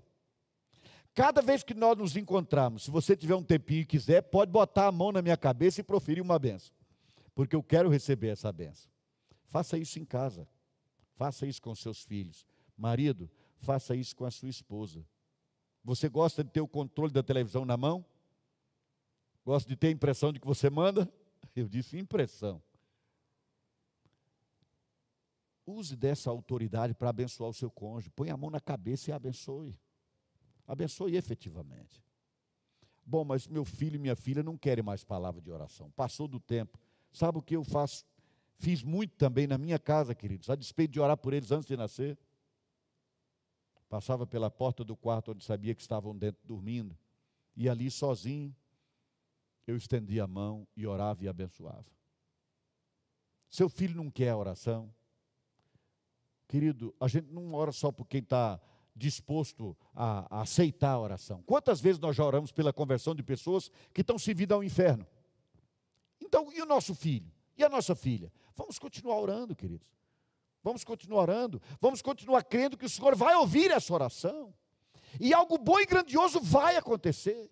[1.13, 4.87] Cada vez que nós nos encontrarmos, se você tiver um tempinho e quiser, pode botar
[4.87, 6.74] a mão na minha cabeça e proferir uma benção
[7.35, 8.89] porque eu quero receber essa benção.
[9.43, 10.47] Faça isso em casa.
[11.15, 12.47] Faça isso com seus filhos.
[12.77, 15.05] Marido, faça isso com a sua esposa.
[15.83, 18.03] Você gosta de ter o controle da televisão na mão?
[19.45, 21.11] Gosta de ter a impressão de que você manda?
[21.55, 22.61] Eu disse impressão.
[25.65, 28.09] Use dessa autoridade para abençoar o seu cônjuge.
[28.09, 29.79] Põe a mão na cabeça e abençoe.
[30.67, 32.03] Abençoe efetivamente.
[33.05, 35.91] Bom, mas meu filho e minha filha não querem mais palavra de oração.
[35.91, 36.79] Passou do tempo.
[37.15, 38.05] Sabe o que eu faço?
[38.57, 41.77] Fiz muito também na minha casa, queridos, a despeito de orar por eles antes de
[41.77, 42.17] nascer.
[43.87, 46.97] Passava pela porta do quarto onde sabia que estavam dentro dormindo,
[47.55, 48.53] e ali sozinho,
[49.65, 51.85] eu estendia a mão e orava e abençoava.
[53.49, 54.93] Seu filho não quer oração?
[56.49, 58.59] Querido, a gente não ora só por quem está
[58.93, 61.41] disposto a, a, aceitar a oração.
[61.43, 65.07] Quantas vezes nós já oramos pela conversão de pessoas que estão servindo ao inferno?
[66.25, 67.31] Então, e o nosso filho?
[67.57, 68.31] E a nossa filha?
[68.55, 69.87] Vamos continuar orando, queridos.
[70.63, 71.61] Vamos continuar orando.
[71.79, 74.53] Vamos continuar crendo que o Senhor vai ouvir essa oração.
[75.19, 77.49] E algo bom e grandioso vai acontecer.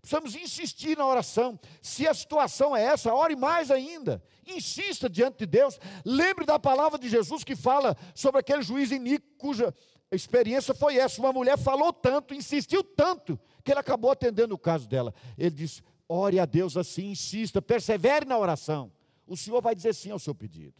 [0.00, 1.58] Precisamos insistir na oração.
[1.80, 4.22] Se a situação é essa, ore mais ainda.
[4.46, 5.78] Insista diante de Deus.
[6.04, 9.72] Lembre da palavra de Jesus que fala sobre aquele juiz iníquo cuja
[10.10, 11.20] experiência foi essa.
[11.20, 15.14] Uma mulher falou tanto, insistiu tanto, que ele acabou atendendo o caso dela.
[15.38, 15.82] Ele disse:
[16.14, 18.92] Ore a Deus assim, insista, persevere na oração.
[19.26, 20.74] O Senhor vai dizer sim ao seu pedido.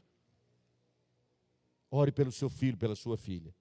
[1.90, 3.54] Ore pelo seu filho, pela sua filha.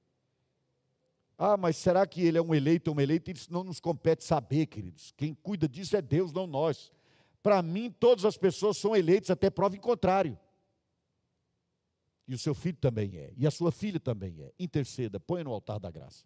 [1.38, 3.32] Ah, mas será que ele é um eleito ou uma eleita?
[3.32, 5.14] Isso não nos compete saber, queridos.
[5.16, 6.92] Quem cuida disso é Deus, não nós.
[7.42, 10.38] Para mim, todas as pessoas são eleitas até prova em contrário.
[12.28, 13.32] E o seu filho também é.
[13.38, 14.52] E a sua filha também é.
[14.60, 16.26] Interceda, ponha no altar da graça.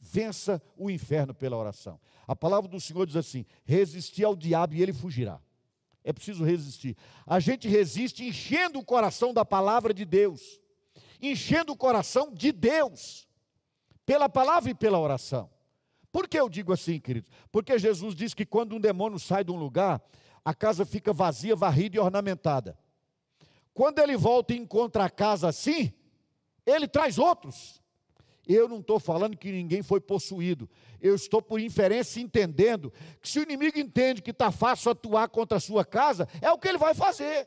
[0.00, 2.00] Vença o inferno pela oração.
[2.26, 5.40] A palavra do Senhor diz assim: resistir ao diabo e ele fugirá.
[6.02, 6.96] É preciso resistir.
[7.26, 10.60] A gente resiste enchendo o coração da palavra de Deus,
[11.20, 13.28] enchendo o coração de Deus,
[14.06, 15.50] pela palavra e pela oração.
[16.10, 17.30] Por que eu digo assim, queridos?
[17.52, 20.02] Porque Jesus diz que quando um demônio sai de um lugar,
[20.44, 22.76] a casa fica vazia, varrida e ornamentada.
[23.74, 25.92] Quando ele volta e encontra a casa assim,
[26.66, 27.79] ele traz outros.
[28.46, 30.68] Eu não estou falando que ninguém foi possuído.
[31.00, 35.58] Eu estou, por inferência, entendendo que se o inimigo entende que está fácil atuar contra
[35.58, 37.46] a sua casa, é o que ele vai fazer.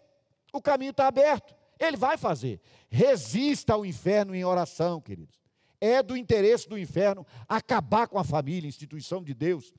[0.54, 1.56] O caminho está aberto.
[1.80, 2.62] Ele vai fazer.
[2.90, 5.42] Resista ao inferno em oração, queridos.
[5.82, 9.74] É do interesse do inferno acabar com a família, instituição de Deus.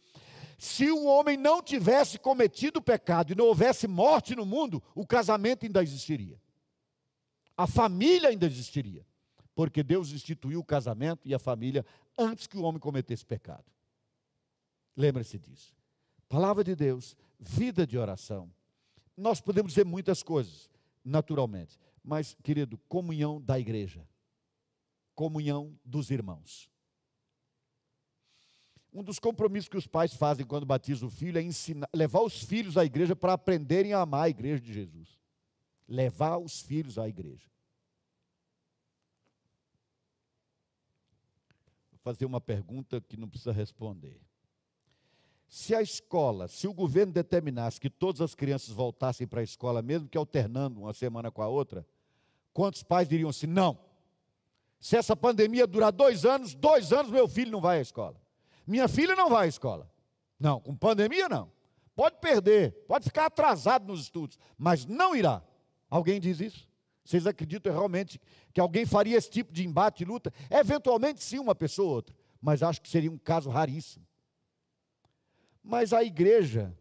[0.58, 5.64] Se o homem não tivesse cometido pecado e não houvesse morte no mundo, o casamento
[5.64, 6.38] ainda existiria.
[7.56, 9.06] A família ainda existiria.
[9.54, 11.84] Porque Deus instituiu o casamento e a família
[12.18, 13.64] antes que o homem cometesse pecado.
[14.96, 15.74] Lembre-se disso.
[16.28, 18.50] Palavra de Deus, vida de oração.
[19.16, 20.68] Nós podemos dizer muitas coisas,
[21.04, 24.06] naturalmente, mas, querido, comunhão da igreja,
[25.14, 26.68] comunhão dos irmãos.
[28.92, 32.44] Um dos compromissos que os pais fazem quando batizam o filho é ensinar, levar os
[32.44, 35.18] filhos à igreja para aprenderem a amar a igreja de Jesus.
[35.88, 37.53] Levar os filhos à igreja.
[42.04, 44.20] Fazer uma pergunta que não precisa responder.
[45.48, 49.80] Se a escola, se o governo determinasse que todas as crianças voltassem para a escola,
[49.80, 51.86] mesmo que alternando uma semana com a outra,
[52.52, 53.78] quantos pais diriam assim: não?
[54.78, 58.20] Se essa pandemia durar dois anos, dois anos meu filho não vai à escola.
[58.66, 59.90] Minha filha não vai à escola.
[60.38, 61.50] Não, com pandemia não.
[61.96, 65.42] Pode perder, pode ficar atrasado nos estudos, mas não irá.
[65.88, 66.68] Alguém diz isso?
[67.04, 68.20] Vocês acreditam realmente
[68.52, 70.32] que alguém faria esse tipo de embate e luta?
[70.50, 74.06] Eventualmente, sim, uma pessoa ou outra, mas acho que seria um caso raríssimo.
[75.62, 76.76] Mas a igreja,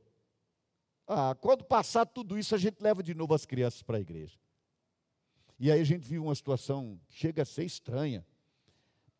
[1.08, 4.38] ah, quando passar tudo isso, a gente leva de novo as crianças para a igreja.
[5.60, 8.26] E aí a gente vive uma situação que chega a ser estranha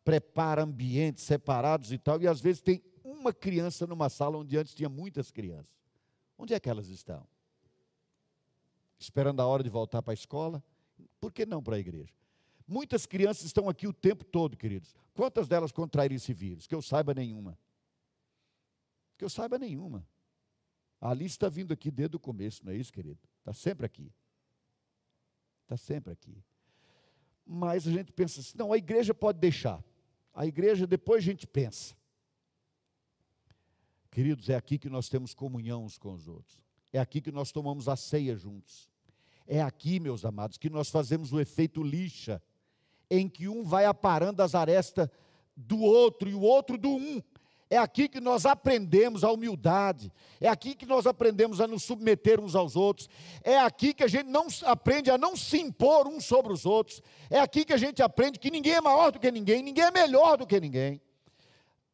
[0.04, 4.74] prepara ambientes separados e tal, e às vezes tem uma criança numa sala onde antes
[4.74, 5.74] tinha muitas crianças.
[6.36, 7.26] Onde é que elas estão?
[8.98, 10.62] Esperando a hora de voltar para a escola?
[11.24, 12.12] Por que não para a igreja?
[12.68, 14.94] Muitas crianças estão aqui o tempo todo, queridos.
[15.14, 16.66] Quantas delas contraíram esse vírus?
[16.66, 17.58] Que eu saiba nenhuma.
[19.16, 20.06] Que eu saiba nenhuma.
[21.00, 23.18] A Alice está vindo aqui desde o começo, não é isso, querido?
[23.38, 24.12] Está sempre aqui.
[25.62, 26.44] Está sempre aqui.
[27.46, 29.82] Mas a gente pensa assim, não, a igreja pode deixar.
[30.34, 31.96] A igreja, depois a gente pensa.
[34.10, 36.60] Queridos, é aqui que nós temos comunhão uns com os outros.
[36.92, 38.92] É aqui que nós tomamos a ceia juntos.
[39.46, 42.42] É aqui, meus amados, que nós fazemos o efeito lixa,
[43.10, 45.08] em que um vai aparando as arestas
[45.56, 47.22] do outro e o outro do um.
[47.70, 50.12] É aqui que nós aprendemos a humildade.
[50.40, 53.08] É aqui que nós aprendemos a nos submeter uns aos outros.
[53.42, 57.02] É aqui que a gente não aprende a não se impor uns sobre os outros.
[57.30, 59.90] É aqui que a gente aprende que ninguém é maior do que ninguém, ninguém é
[59.90, 61.00] melhor do que ninguém.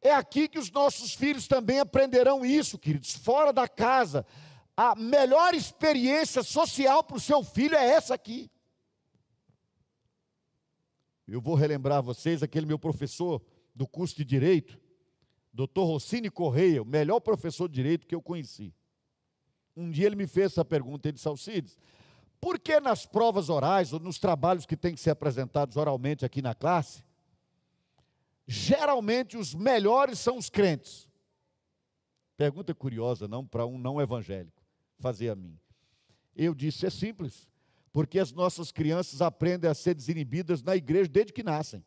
[0.01, 4.25] É aqui que os nossos filhos também aprenderão isso, queridos, fora da casa.
[4.83, 8.49] A melhor experiência social para o seu filho é essa aqui.
[11.27, 13.39] Eu vou relembrar vocês aquele meu professor
[13.75, 14.81] do curso de direito
[15.53, 15.81] Dr.
[15.81, 18.73] Rossini Correia, o melhor professor de direito que eu conheci.
[19.77, 21.77] Um dia ele me fez essa pergunta, ele disse, Alcides,
[22.39, 26.41] por que nas provas orais ou nos trabalhos que têm que ser apresentados oralmente aqui
[26.41, 27.03] na classe,
[28.47, 31.07] geralmente os melhores são os crentes?
[32.35, 34.60] Pergunta curiosa, não para um não evangélico,
[35.01, 35.59] fazer a mim.
[36.35, 37.47] Eu disse, é simples,
[37.91, 41.83] porque as nossas crianças aprendem a ser desinibidas na igreja desde que nascem.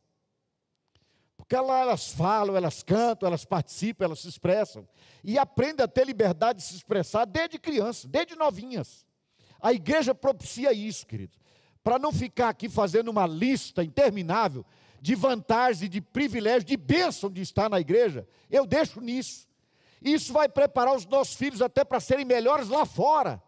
[1.36, 4.86] Porque lá elas falam, elas cantam, elas participam, elas se expressam.
[5.22, 9.06] E aprendem a ter liberdade de se expressar desde criança, desde novinhas.
[9.60, 11.36] A igreja propicia isso, querido.
[11.82, 14.64] Para não ficar aqui fazendo uma lista interminável
[15.00, 19.46] de vantagens e de privilégios, de bênção de estar na igreja, eu deixo nisso.
[20.04, 23.42] Isso vai preparar os nossos filhos até para serem melhores lá fora,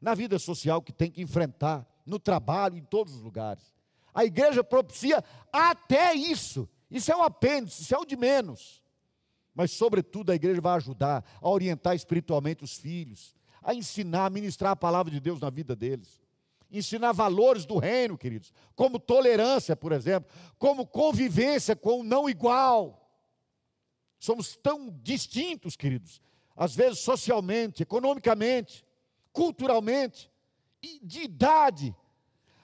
[0.00, 3.74] na vida social que tem que enfrentar, no trabalho, em todos os lugares.
[4.14, 6.68] A igreja propicia até isso.
[6.88, 8.80] Isso é um apêndice, isso é o de menos.
[9.52, 14.72] Mas, sobretudo, a igreja vai ajudar a orientar espiritualmente os filhos, a ensinar, a ministrar
[14.72, 16.20] a palavra de Deus na vida deles.
[16.70, 23.01] Ensinar valores do reino, queridos, como tolerância, por exemplo, como convivência com o não igual.
[24.22, 26.22] Somos tão distintos, queridos,
[26.54, 28.86] às vezes socialmente, economicamente,
[29.32, 30.30] culturalmente,
[30.80, 31.92] e de idade,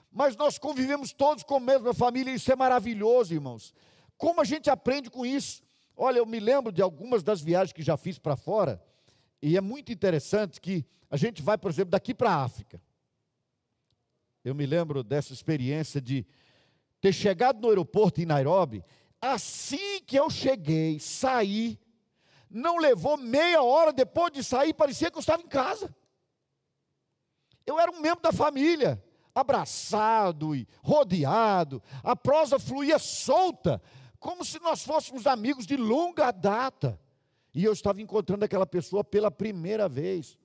[0.09, 3.75] mas nós convivemos todos com a mesma família, isso é maravilhoso, irmãos.
[4.17, 5.61] Como a gente aprende com isso?
[5.97, 8.81] Olha, eu me lembro de algumas das viagens que já fiz para fora,
[9.43, 12.81] e é muito interessante que a gente vai, por exemplo, daqui para a África.
[14.45, 16.25] Eu me lembro dessa experiência de
[17.01, 18.85] ter chegado no aeroporto em Nairobi,
[19.21, 21.79] assim que eu cheguei, saí,
[22.51, 25.95] não levou meia hora depois de sair, parecia que eu estava em casa.
[27.67, 29.03] Eu era um membro da família,
[29.35, 33.83] abraçado e rodeado, a prosa fluía solta,
[34.19, 36.99] como se nós fôssemos amigos de longa data.
[37.55, 40.39] E eu estava encontrando aquela pessoa pela primeira vez.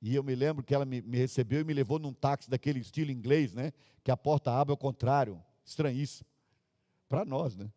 [0.00, 2.80] E eu me lembro que ela me, me, recebeu e me levou num táxi daquele
[2.80, 3.72] estilo inglês, né?
[4.02, 5.42] Que a porta abre ao contrário.
[5.64, 6.29] Estranhíssimo.
[7.10, 7.68] Para nós, né?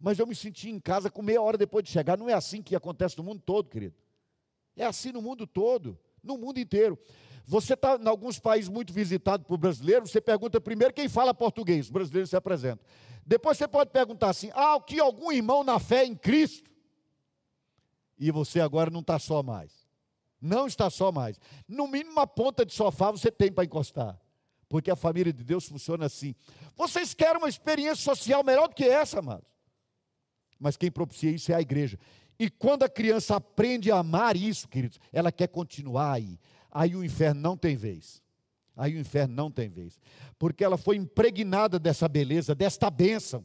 [0.00, 2.18] Mas eu me senti em casa com meia hora depois de chegar.
[2.18, 3.94] Não é assim que acontece no mundo todo, querido.
[4.76, 6.98] É assim no mundo todo, no mundo inteiro.
[7.46, 11.86] Você está em alguns países muito visitados por brasileiros, você pergunta primeiro quem fala português,
[11.86, 12.84] os brasileiros se apresentam.
[13.24, 16.68] Depois você pode perguntar assim: ah, o que algum irmão na fé em Cristo?
[18.18, 19.86] E você agora não está só mais.
[20.40, 21.38] Não está só mais.
[21.68, 24.20] No mínimo uma ponta de sofá você tem para encostar.
[24.68, 26.34] Porque a família de Deus funciona assim.
[26.76, 29.48] Vocês querem uma experiência social melhor do que essa, amados?
[30.58, 31.98] Mas quem propicia isso é a igreja.
[32.38, 36.38] E quando a criança aprende a amar isso, queridos, ela quer continuar aí.
[36.70, 38.22] Aí o inferno não tem vez.
[38.76, 39.98] Aí o inferno não tem vez.
[40.38, 43.44] Porque ela foi impregnada dessa beleza, desta bênção.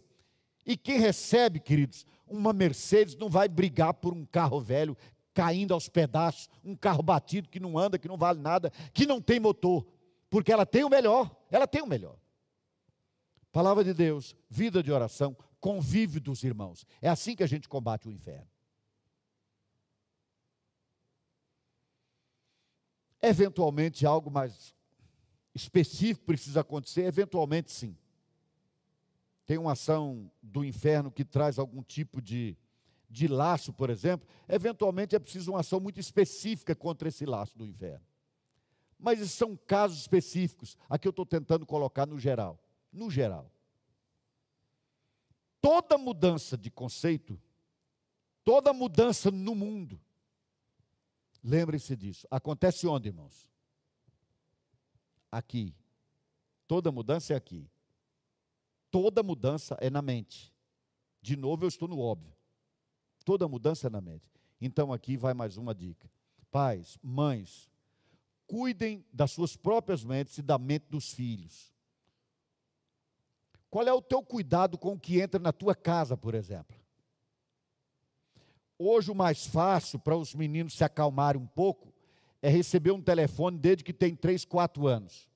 [0.66, 4.96] E quem recebe, queridos, uma Mercedes não vai brigar por um carro velho
[5.34, 9.20] caindo aos pedaços, um carro batido que não anda, que não vale nada, que não
[9.20, 9.84] tem motor,
[10.34, 12.18] porque ela tem o melhor, ela tem o melhor.
[13.52, 16.88] Palavra de Deus, vida de oração, convívio dos irmãos.
[17.00, 18.50] É assim que a gente combate o inferno.
[23.22, 24.74] Eventualmente algo mais
[25.54, 27.96] específico precisa acontecer, eventualmente sim.
[29.46, 32.58] Tem uma ação do inferno que traz algum tipo de
[33.08, 37.68] de laço, por exemplo, eventualmente é preciso uma ação muito específica contra esse laço do
[37.68, 38.04] inferno.
[39.04, 42.58] Mas esses são casos específicos, aqui eu estou tentando colocar no geral.
[42.90, 43.52] No geral.
[45.60, 47.38] Toda mudança de conceito,
[48.46, 50.00] toda mudança no mundo,
[51.44, 52.26] lembre-se disso.
[52.32, 53.52] Acontece onde, irmãos?
[55.30, 55.76] Aqui.
[56.66, 57.70] Toda mudança é aqui.
[58.90, 60.54] Toda mudança é na mente.
[61.22, 62.34] De novo, eu estou no óbvio.
[63.26, 64.32] Toda mudança é na mente.
[64.62, 66.10] Então aqui vai mais uma dica.
[66.50, 67.70] Pais, mães,
[68.48, 71.74] cuidem das suas próprias mentes e da mente dos filhos.
[73.70, 76.78] Qual é o teu cuidado com o que entra na tua casa, por exemplo?
[78.78, 81.94] Hoje o mais fácil para os meninos se acalmarem um pouco
[82.42, 85.28] é receber um telefone desde que tem 3, 4 anos.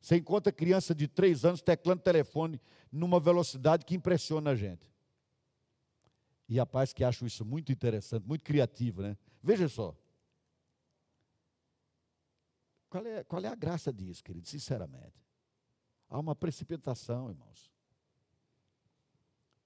[0.00, 4.92] Você encontra criança de 3 anos teclando telefone numa velocidade que impressiona a gente.
[6.48, 9.16] E a paz que acho isso muito interessante, muito criativo, né?
[9.42, 9.96] Veja só.
[12.92, 14.46] Qual é, qual é a graça disso, querido?
[14.46, 15.26] Sinceramente.
[16.10, 17.72] Há uma precipitação, irmãos.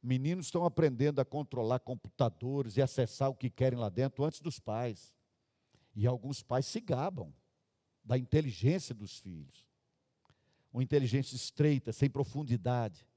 [0.01, 4.61] Meninos estão aprendendo a controlar computadores e acessar o que querem lá dentro antes dos
[4.61, 5.13] pais.
[5.93, 7.35] E alguns pais se gabam
[8.05, 9.67] da inteligência dos filhos.
[10.73, 13.09] Uma inteligência estreita, sem profundidade.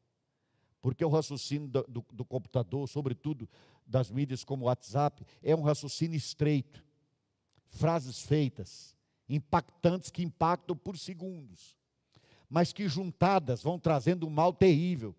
[0.82, 3.47] Porque o raciocínio do, do, do, computador, sobretudo
[3.86, 6.84] das mídias como o WhatsApp, é um raciocínio estreito.
[7.68, 8.97] Frases feitas,
[9.30, 11.77] impactantes que impactam por segundos,
[12.49, 15.15] mas que juntadas vão trazendo um mal terrível.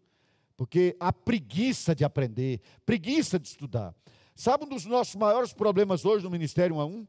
[0.56, 3.94] Porque a preguiça de aprender, preguiça de estudar.
[4.34, 7.06] Sabe um dos nossos maiores problemas hoje no Ministério 1 a 1?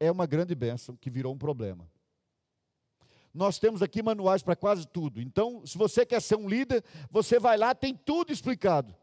[0.00, 1.88] É uma grande bênção que virou um problema.
[3.32, 5.20] Nós temos aqui manuais para quase tudo.
[5.20, 8.94] Então, se você quer ser um líder, você vai lá, tem tudo explicado.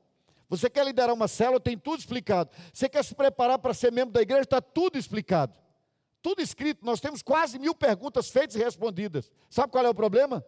[0.49, 2.51] Você quer liderar uma célula, tem tudo explicado.
[2.73, 5.53] Você quer se preparar para ser membro da igreja, está tudo explicado.
[6.25, 6.83] Tudo escrito.
[6.83, 9.31] Nós temos quase mil perguntas feitas e respondidas.
[9.47, 10.43] Sabe qual é o problema?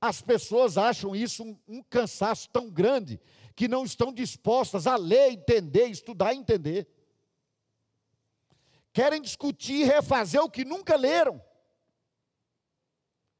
[0.00, 3.20] As pessoas acham isso um, um cansaço tão grande
[3.54, 6.88] que não estão dispostas a ler, entender, estudar e entender.
[8.90, 11.44] Querem discutir e refazer o que nunca leram.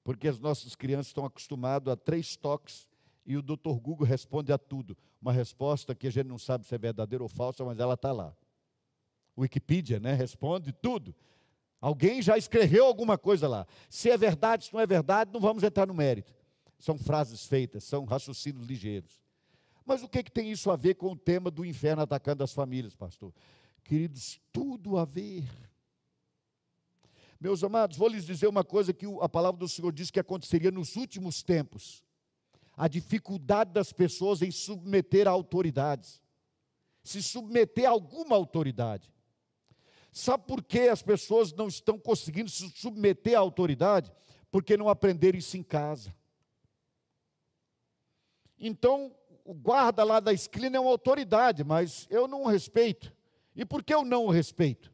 [0.05, 2.87] Porque as nossas crianças estão acostumadas a três toques
[3.25, 4.95] e o doutor Google responde a tudo.
[5.23, 8.13] Uma resposta que a gente não sabe se é verdadeira ou falsa, mas ela está
[8.13, 8.37] lá.
[9.39, 10.13] Wikipedia, né?
[10.13, 11.15] Responde tudo.
[11.83, 13.67] Alguém já escreveu alguma coisa lá.
[13.91, 16.33] Se é verdade, se não é verdade, não vamos entrar no mérito.
[16.79, 19.21] São frases feitas, são raciocínios ligeiros.
[19.85, 22.53] Mas o que, que tem isso a ver com o tema do inferno atacando as
[22.53, 23.35] famílias, pastor?
[23.83, 25.45] Queridos, tudo a ver.
[27.41, 30.71] Meus amados, vou lhes dizer uma coisa que a palavra do Senhor diz que aconteceria
[30.71, 32.05] nos últimos tempos:
[32.77, 36.23] a dificuldade das pessoas em submeter a autoridades.
[37.03, 39.13] se submeter a alguma autoridade.
[40.13, 44.13] Sabe por que as pessoas não estão conseguindo se submeter à autoridade?
[44.51, 46.15] Porque não aprenderam isso em casa.
[48.59, 53.11] Então, o guarda lá da esquina é uma autoridade, mas eu não o respeito.
[53.57, 54.93] E por que eu não o respeito?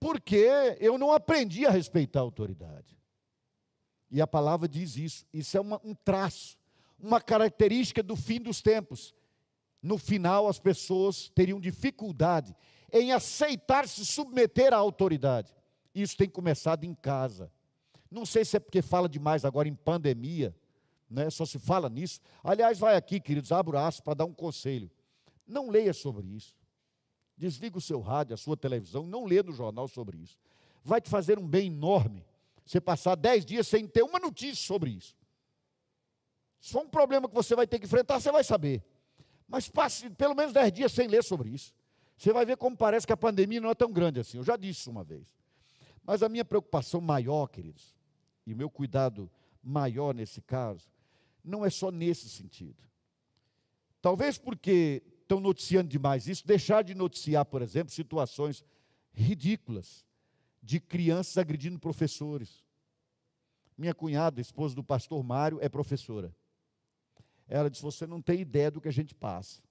[0.00, 2.96] Porque eu não aprendi a respeitar a autoridade.
[4.10, 5.26] E a palavra diz isso.
[5.30, 6.56] Isso é uma, um traço,
[6.98, 9.14] uma característica do fim dos tempos.
[9.82, 12.56] No final, as pessoas teriam dificuldade
[12.92, 15.52] em aceitar se submeter à autoridade.
[15.94, 17.50] Isso tem começado em casa.
[18.10, 20.54] Não sei se é porque fala demais agora em pandemia,
[21.08, 21.30] né?
[21.30, 22.20] só se fala nisso.
[22.44, 24.90] Aliás, vai aqui, queridos, abra o aço para dar um conselho.
[25.46, 26.54] Não leia sobre isso.
[27.36, 30.38] Desliga o seu rádio, a sua televisão, não lê no jornal sobre isso.
[30.84, 32.24] Vai te fazer um bem enorme
[32.64, 35.16] você passar dez dias sem ter uma notícia sobre isso.
[36.60, 38.84] Se for um problema que você vai ter que enfrentar, você vai saber.
[39.48, 41.74] Mas passe pelo menos dez dias sem ler sobre isso.
[42.16, 44.38] Você vai ver como parece que a pandemia não é tão grande assim.
[44.38, 45.36] Eu já disse uma vez.
[46.04, 47.94] Mas a minha preocupação maior, queridos,
[48.46, 49.30] e o meu cuidado
[49.62, 50.90] maior nesse caso,
[51.44, 52.82] não é só nesse sentido.
[54.00, 58.64] Talvez porque estão noticiando demais isso, deixar de noticiar, por exemplo, situações
[59.12, 60.04] ridículas
[60.62, 62.64] de crianças agredindo professores.
[63.76, 66.34] Minha cunhada, esposa do pastor Mário, é professora.
[67.48, 69.62] Ela disse: Você não tem ideia do que a gente passa.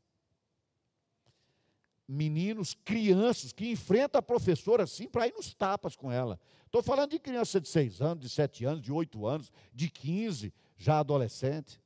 [2.14, 6.38] Meninos, crianças que enfrentam a professora assim para ir nos tapas com ela.
[6.66, 10.54] Estou falando de criança de 6 anos, de 7 anos, de 8 anos, de 15,
[10.78, 11.82] já adolescente.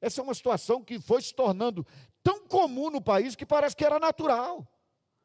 [0.00, 1.86] Essa é uma situação que foi se tornando
[2.22, 4.66] tão comum no país que parece que era natural.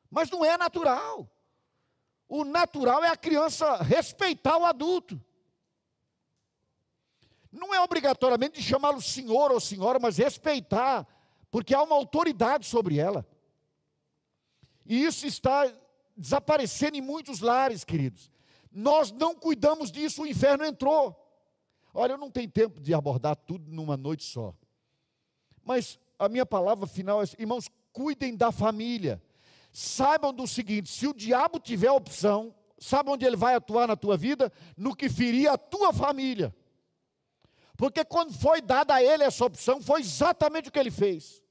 [0.10, 1.30] Mas não é natural.
[2.28, 5.24] O natural é a criança respeitar o adulto.
[7.50, 11.08] Não é obrigatoriamente de chamá-lo senhor ou senhora, mas respeitar,
[11.50, 13.26] porque há uma autoridade sobre ela.
[14.92, 15.74] E isso está
[16.18, 18.30] desaparecendo em muitos lares, queridos.
[18.70, 21.16] Nós não cuidamos disso, o inferno entrou.
[21.94, 24.54] Olha, eu não tenho tempo de abordar tudo numa noite só.
[25.64, 29.24] Mas a minha palavra final é: irmãos, cuidem da família.
[29.72, 34.18] Saibam do seguinte: se o diabo tiver opção, sabe onde ele vai atuar na tua
[34.18, 34.52] vida?
[34.76, 36.54] No que ferir a tua família.
[37.78, 41.42] Porque quando foi dada a ele essa opção, foi exatamente o que ele fez.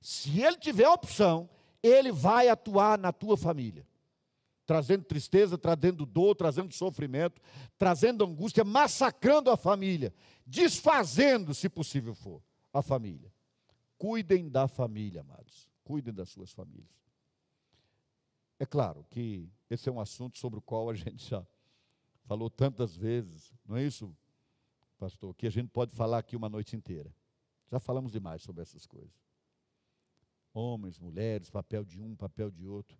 [0.00, 1.48] Se ele tiver opção,
[1.82, 3.86] ele vai atuar na tua família.
[4.66, 7.40] Trazendo tristeza, trazendo dor, trazendo sofrimento,
[7.76, 10.14] trazendo angústia, massacrando a família,
[10.46, 12.40] desfazendo, se possível for,
[12.72, 13.32] a família.
[13.98, 15.68] Cuidem da família, amados.
[15.82, 17.00] Cuidem das suas famílias.
[18.60, 21.44] É claro que esse é um assunto sobre o qual a gente já
[22.24, 24.14] falou tantas vezes, não é isso,
[24.98, 25.34] pastor?
[25.34, 27.12] Que a gente pode falar aqui uma noite inteira.
[27.72, 29.29] Já falamos demais sobre essas coisas.
[30.52, 32.98] Homens, mulheres, papel de um, papel de outro.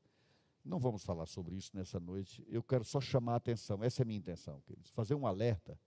[0.64, 2.44] Não vamos falar sobre isso nessa noite.
[2.48, 3.82] Eu quero só chamar a atenção.
[3.82, 4.90] Essa é a minha intenção, queridos.
[4.90, 5.78] Fazer um alerta.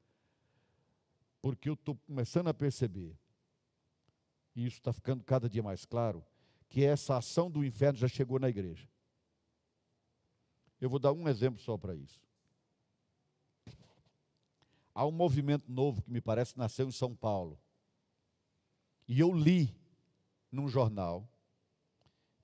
[1.41, 3.17] Porque eu estou começando a perceber,
[4.55, 6.25] e isso está ficando cada dia mais claro,
[6.69, 8.87] que essa ação do inferno já chegou na igreja.
[10.79, 12.21] Eu vou dar um exemplo só para isso.
[14.95, 17.59] Há um movimento novo que me parece nasceu em São Paulo.
[19.07, 19.75] E eu li
[20.51, 21.27] num jornal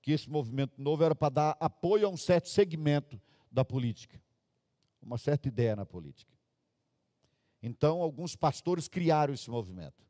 [0.09, 4.19] que esse movimento novo era para dar apoio a um certo segmento da política,
[4.99, 6.33] uma certa ideia na política.
[7.61, 10.03] Então, alguns pastores criaram esse movimento.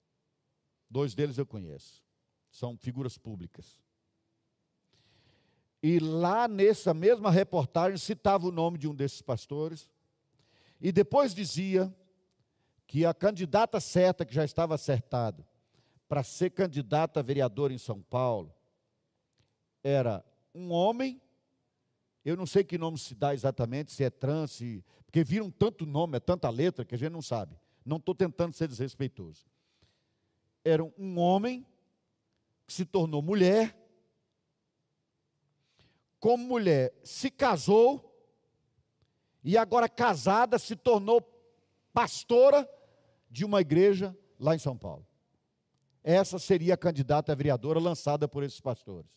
[0.89, 2.01] Dois deles eu conheço,
[2.49, 3.77] são figuras públicas.
[5.83, 9.89] E lá nessa mesma reportagem citava o nome de um desses pastores.
[10.79, 11.93] E depois dizia
[12.87, 15.45] que a candidata certa, que já estava acertada,
[16.07, 18.55] para ser candidata a vereador em São Paulo,
[19.83, 20.23] era
[20.53, 21.21] um homem,
[22.23, 25.85] eu não sei que nome se dá exatamente, se é trans, se, porque viram tanto
[25.85, 27.55] nome, é tanta letra que a gente não sabe.
[27.85, 29.45] Não estou tentando ser desrespeitoso.
[30.63, 31.65] Era um homem
[32.67, 33.75] que se tornou mulher
[36.19, 38.05] como mulher, se casou
[39.43, 41.21] e agora casada se tornou
[41.93, 42.69] pastora
[43.29, 45.05] de uma igreja lá em São Paulo.
[46.03, 49.09] Essa seria a candidata a vereadora lançada por esses pastores.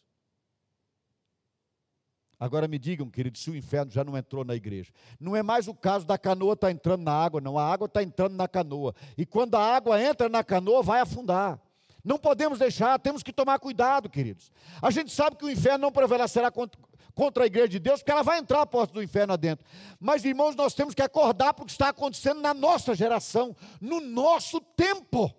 [2.43, 4.91] Agora me digam, querido, se o inferno já não entrou na igreja.
[5.21, 7.57] Não é mais o caso da canoa estar tá entrando na água, não.
[7.57, 8.97] A água está entrando na canoa.
[9.17, 11.61] E quando a água entra na canoa, vai afundar.
[12.03, 14.51] Não podemos deixar, temos que tomar cuidado, queridos.
[14.83, 16.81] A gente sabe que o inferno não prevalecerá contra,
[17.15, 19.65] contra a igreja de Deus, porque ela vai entrar a porta do inferno adentro.
[20.01, 24.01] Mas, irmãos, nós temos que acordar para o que está acontecendo na nossa geração, no
[24.01, 25.33] nosso tempo.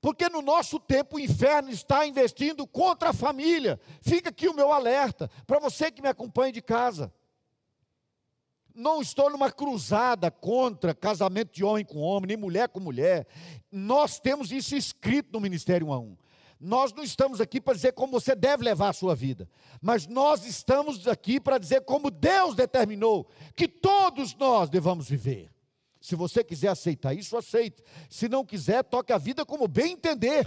[0.00, 3.80] Porque no nosso tempo o inferno está investindo contra a família.
[4.02, 7.12] Fica aqui o meu alerta para você que me acompanha de casa.
[8.74, 13.26] Não estou numa cruzada contra casamento de homem com homem, nem mulher com mulher.
[13.72, 16.16] Nós temos isso escrito no Ministério 1 a 1.
[16.60, 19.48] Nós não estamos aqui para dizer como você deve levar a sua vida,
[19.80, 25.50] mas nós estamos aqui para dizer como Deus determinou que todos nós devamos viver.
[26.06, 27.82] Se você quiser aceitar isso, aceite.
[28.08, 30.46] Se não quiser, toque a vida como bem entender.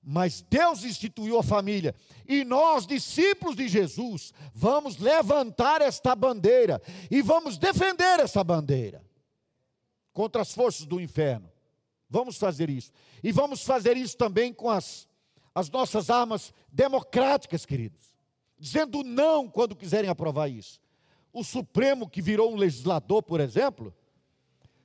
[0.00, 1.92] Mas Deus instituiu a família.
[2.24, 6.80] E nós, discípulos de Jesus, vamos levantar esta bandeira
[7.10, 9.04] e vamos defender essa bandeira
[10.12, 11.50] contra as forças do inferno.
[12.08, 12.92] Vamos fazer isso.
[13.24, 15.08] E vamos fazer isso também com as,
[15.52, 18.14] as nossas armas democráticas, queridos.
[18.56, 20.80] Dizendo não quando quiserem aprovar isso.
[21.32, 23.92] O Supremo, que virou um legislador, por exemplo,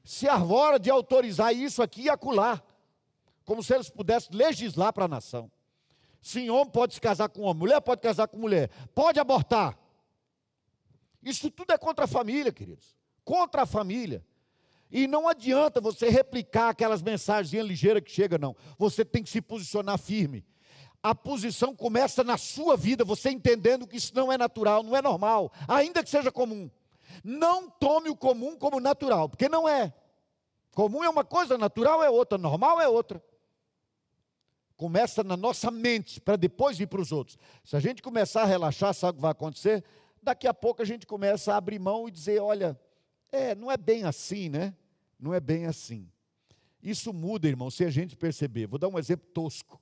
[0.04, 2.62] se arvora de autorizar isso aqui e acolá,
[3.46, 5.52] como se eles pudessem legislar para a nação.
[6.22, 9.78] Sim, homem pode se casar com homem, mulher pode casar com mulher, pode abortar.
[11.24, 12.96] Isso tudo é contra a família, queridos.
[13.24, 14.24] Contra a família.
[14.92, 18.56] E não adianta você replicar aquelas mensagens ligeiras que chegam, não.
[18.78, 20.46] Você tem que se posicionar firme.
[21.02, 25.02] A posição começa na sua vida, você entendendo que isso não é natural, não é
[25.02, 26.70] normal, ainda que seja comum.
[27.24, 29.94] Não tome o comum como natural, porque não é.
[30.74, 33.24] Comum é uma coisa, natural é outra, normal é outra.
[34.78, 37.38] Começa na nossa mente, para depois ir para os outros.
[37.64, 39.84] Se a gente começar a relaxar, sabe o que vai acontecer?
[40.24, 42.80] Daqui a pouco a gente começa a abrir mão e dizer: olha,
[43.32, 44.76] é, não é bem assim, né?
[45.20, 46.10] Não é bem assim.
[46.82, 48.66] Isso muda, irmão, se a gente perceber.
[48.66, 49.80] Vou dar um exemplo tosco.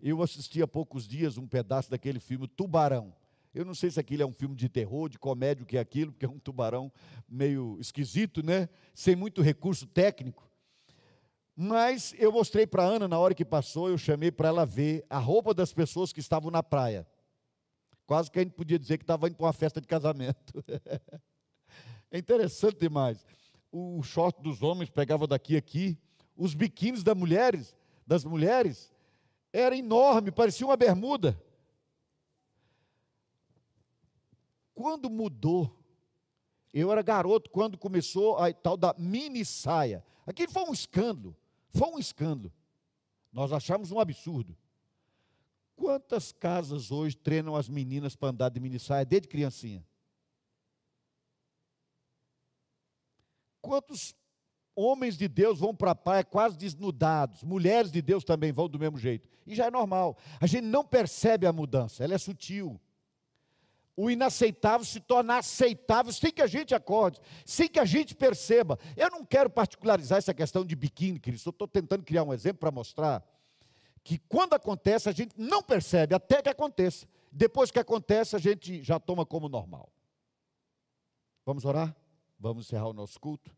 [0.00, 3.14] Eu assisti há poucos dias um pedaço daquele filme Tubarão.
[3.54, 5.80] Eu não sei se aquilo é um filme de terror, de comédia, o que é
[5.80, 6.90] aquilo, porque é um tubarão
[7.28, 8.68] meio esquisito, né?
[8.92, 10.50] Sem muito recurso técnico.
[11.54, 15.06] Mas eu mostrei para a Ana na hora que passou, eu chamei para ela ver
[15.08, 17.06] a roupa das pessoas que estavam na praia.
[18.06, 20.52] Quase que a gente podia dizer que estava indo para uma festa de casamento.
[22.10, 23.24] é interessante demais.
[23.70, 25.96] O short dos homens pegava daqui a aqui,
[26.36, 28.92] os biquínis das mulheres, das mulheres,
[29.52, 31.40] era enorme, parecia uma bermuda.
[34.74, 35.78] Quando mudou,
[36.72, 40.04] eu era garoto quando começou a tal da mini saia.
[40.26, 41.36] Aquilo foi um escândalo,
[41.70, 42.52] foi um escândalo.
[43.32, 44.56] Nós achamos um absurdo.
[45.76, 49.84] Quantas casas hoje treinam as meninas para andar de mini saia desde criancinha?
[53.60, 54.14] Quantos
[54.74, 58.78] homens de Deus vão para a praia quase desnudados, mulheres de Deus também vão do
[58.78, 59.28] mesmo jeito.
[59.46, 60.18] E já é normal.
[60.40, 62.80] A gente não percebe a mudança, ela é sutil
[63.96, 68.78] o inaceitável se torna aceitável sem que a gente acorde, sem que a gente perceba.
[68.96, 71.50] Eu não quero particularizar essa questão de biquíni, Cristo.
[71.50, 73.24] Estou tentando criar um exemplo para mostrar
[74.02, 77.06] que quando acontece, a gente não percebe até que aconteça.
[77.32, 79.90] Depois que acontece, a gente já toma como normal.
[81.46, 81.96] Vamos orar?
[82.38, 83.54] Vamos encerrar o nosso culto?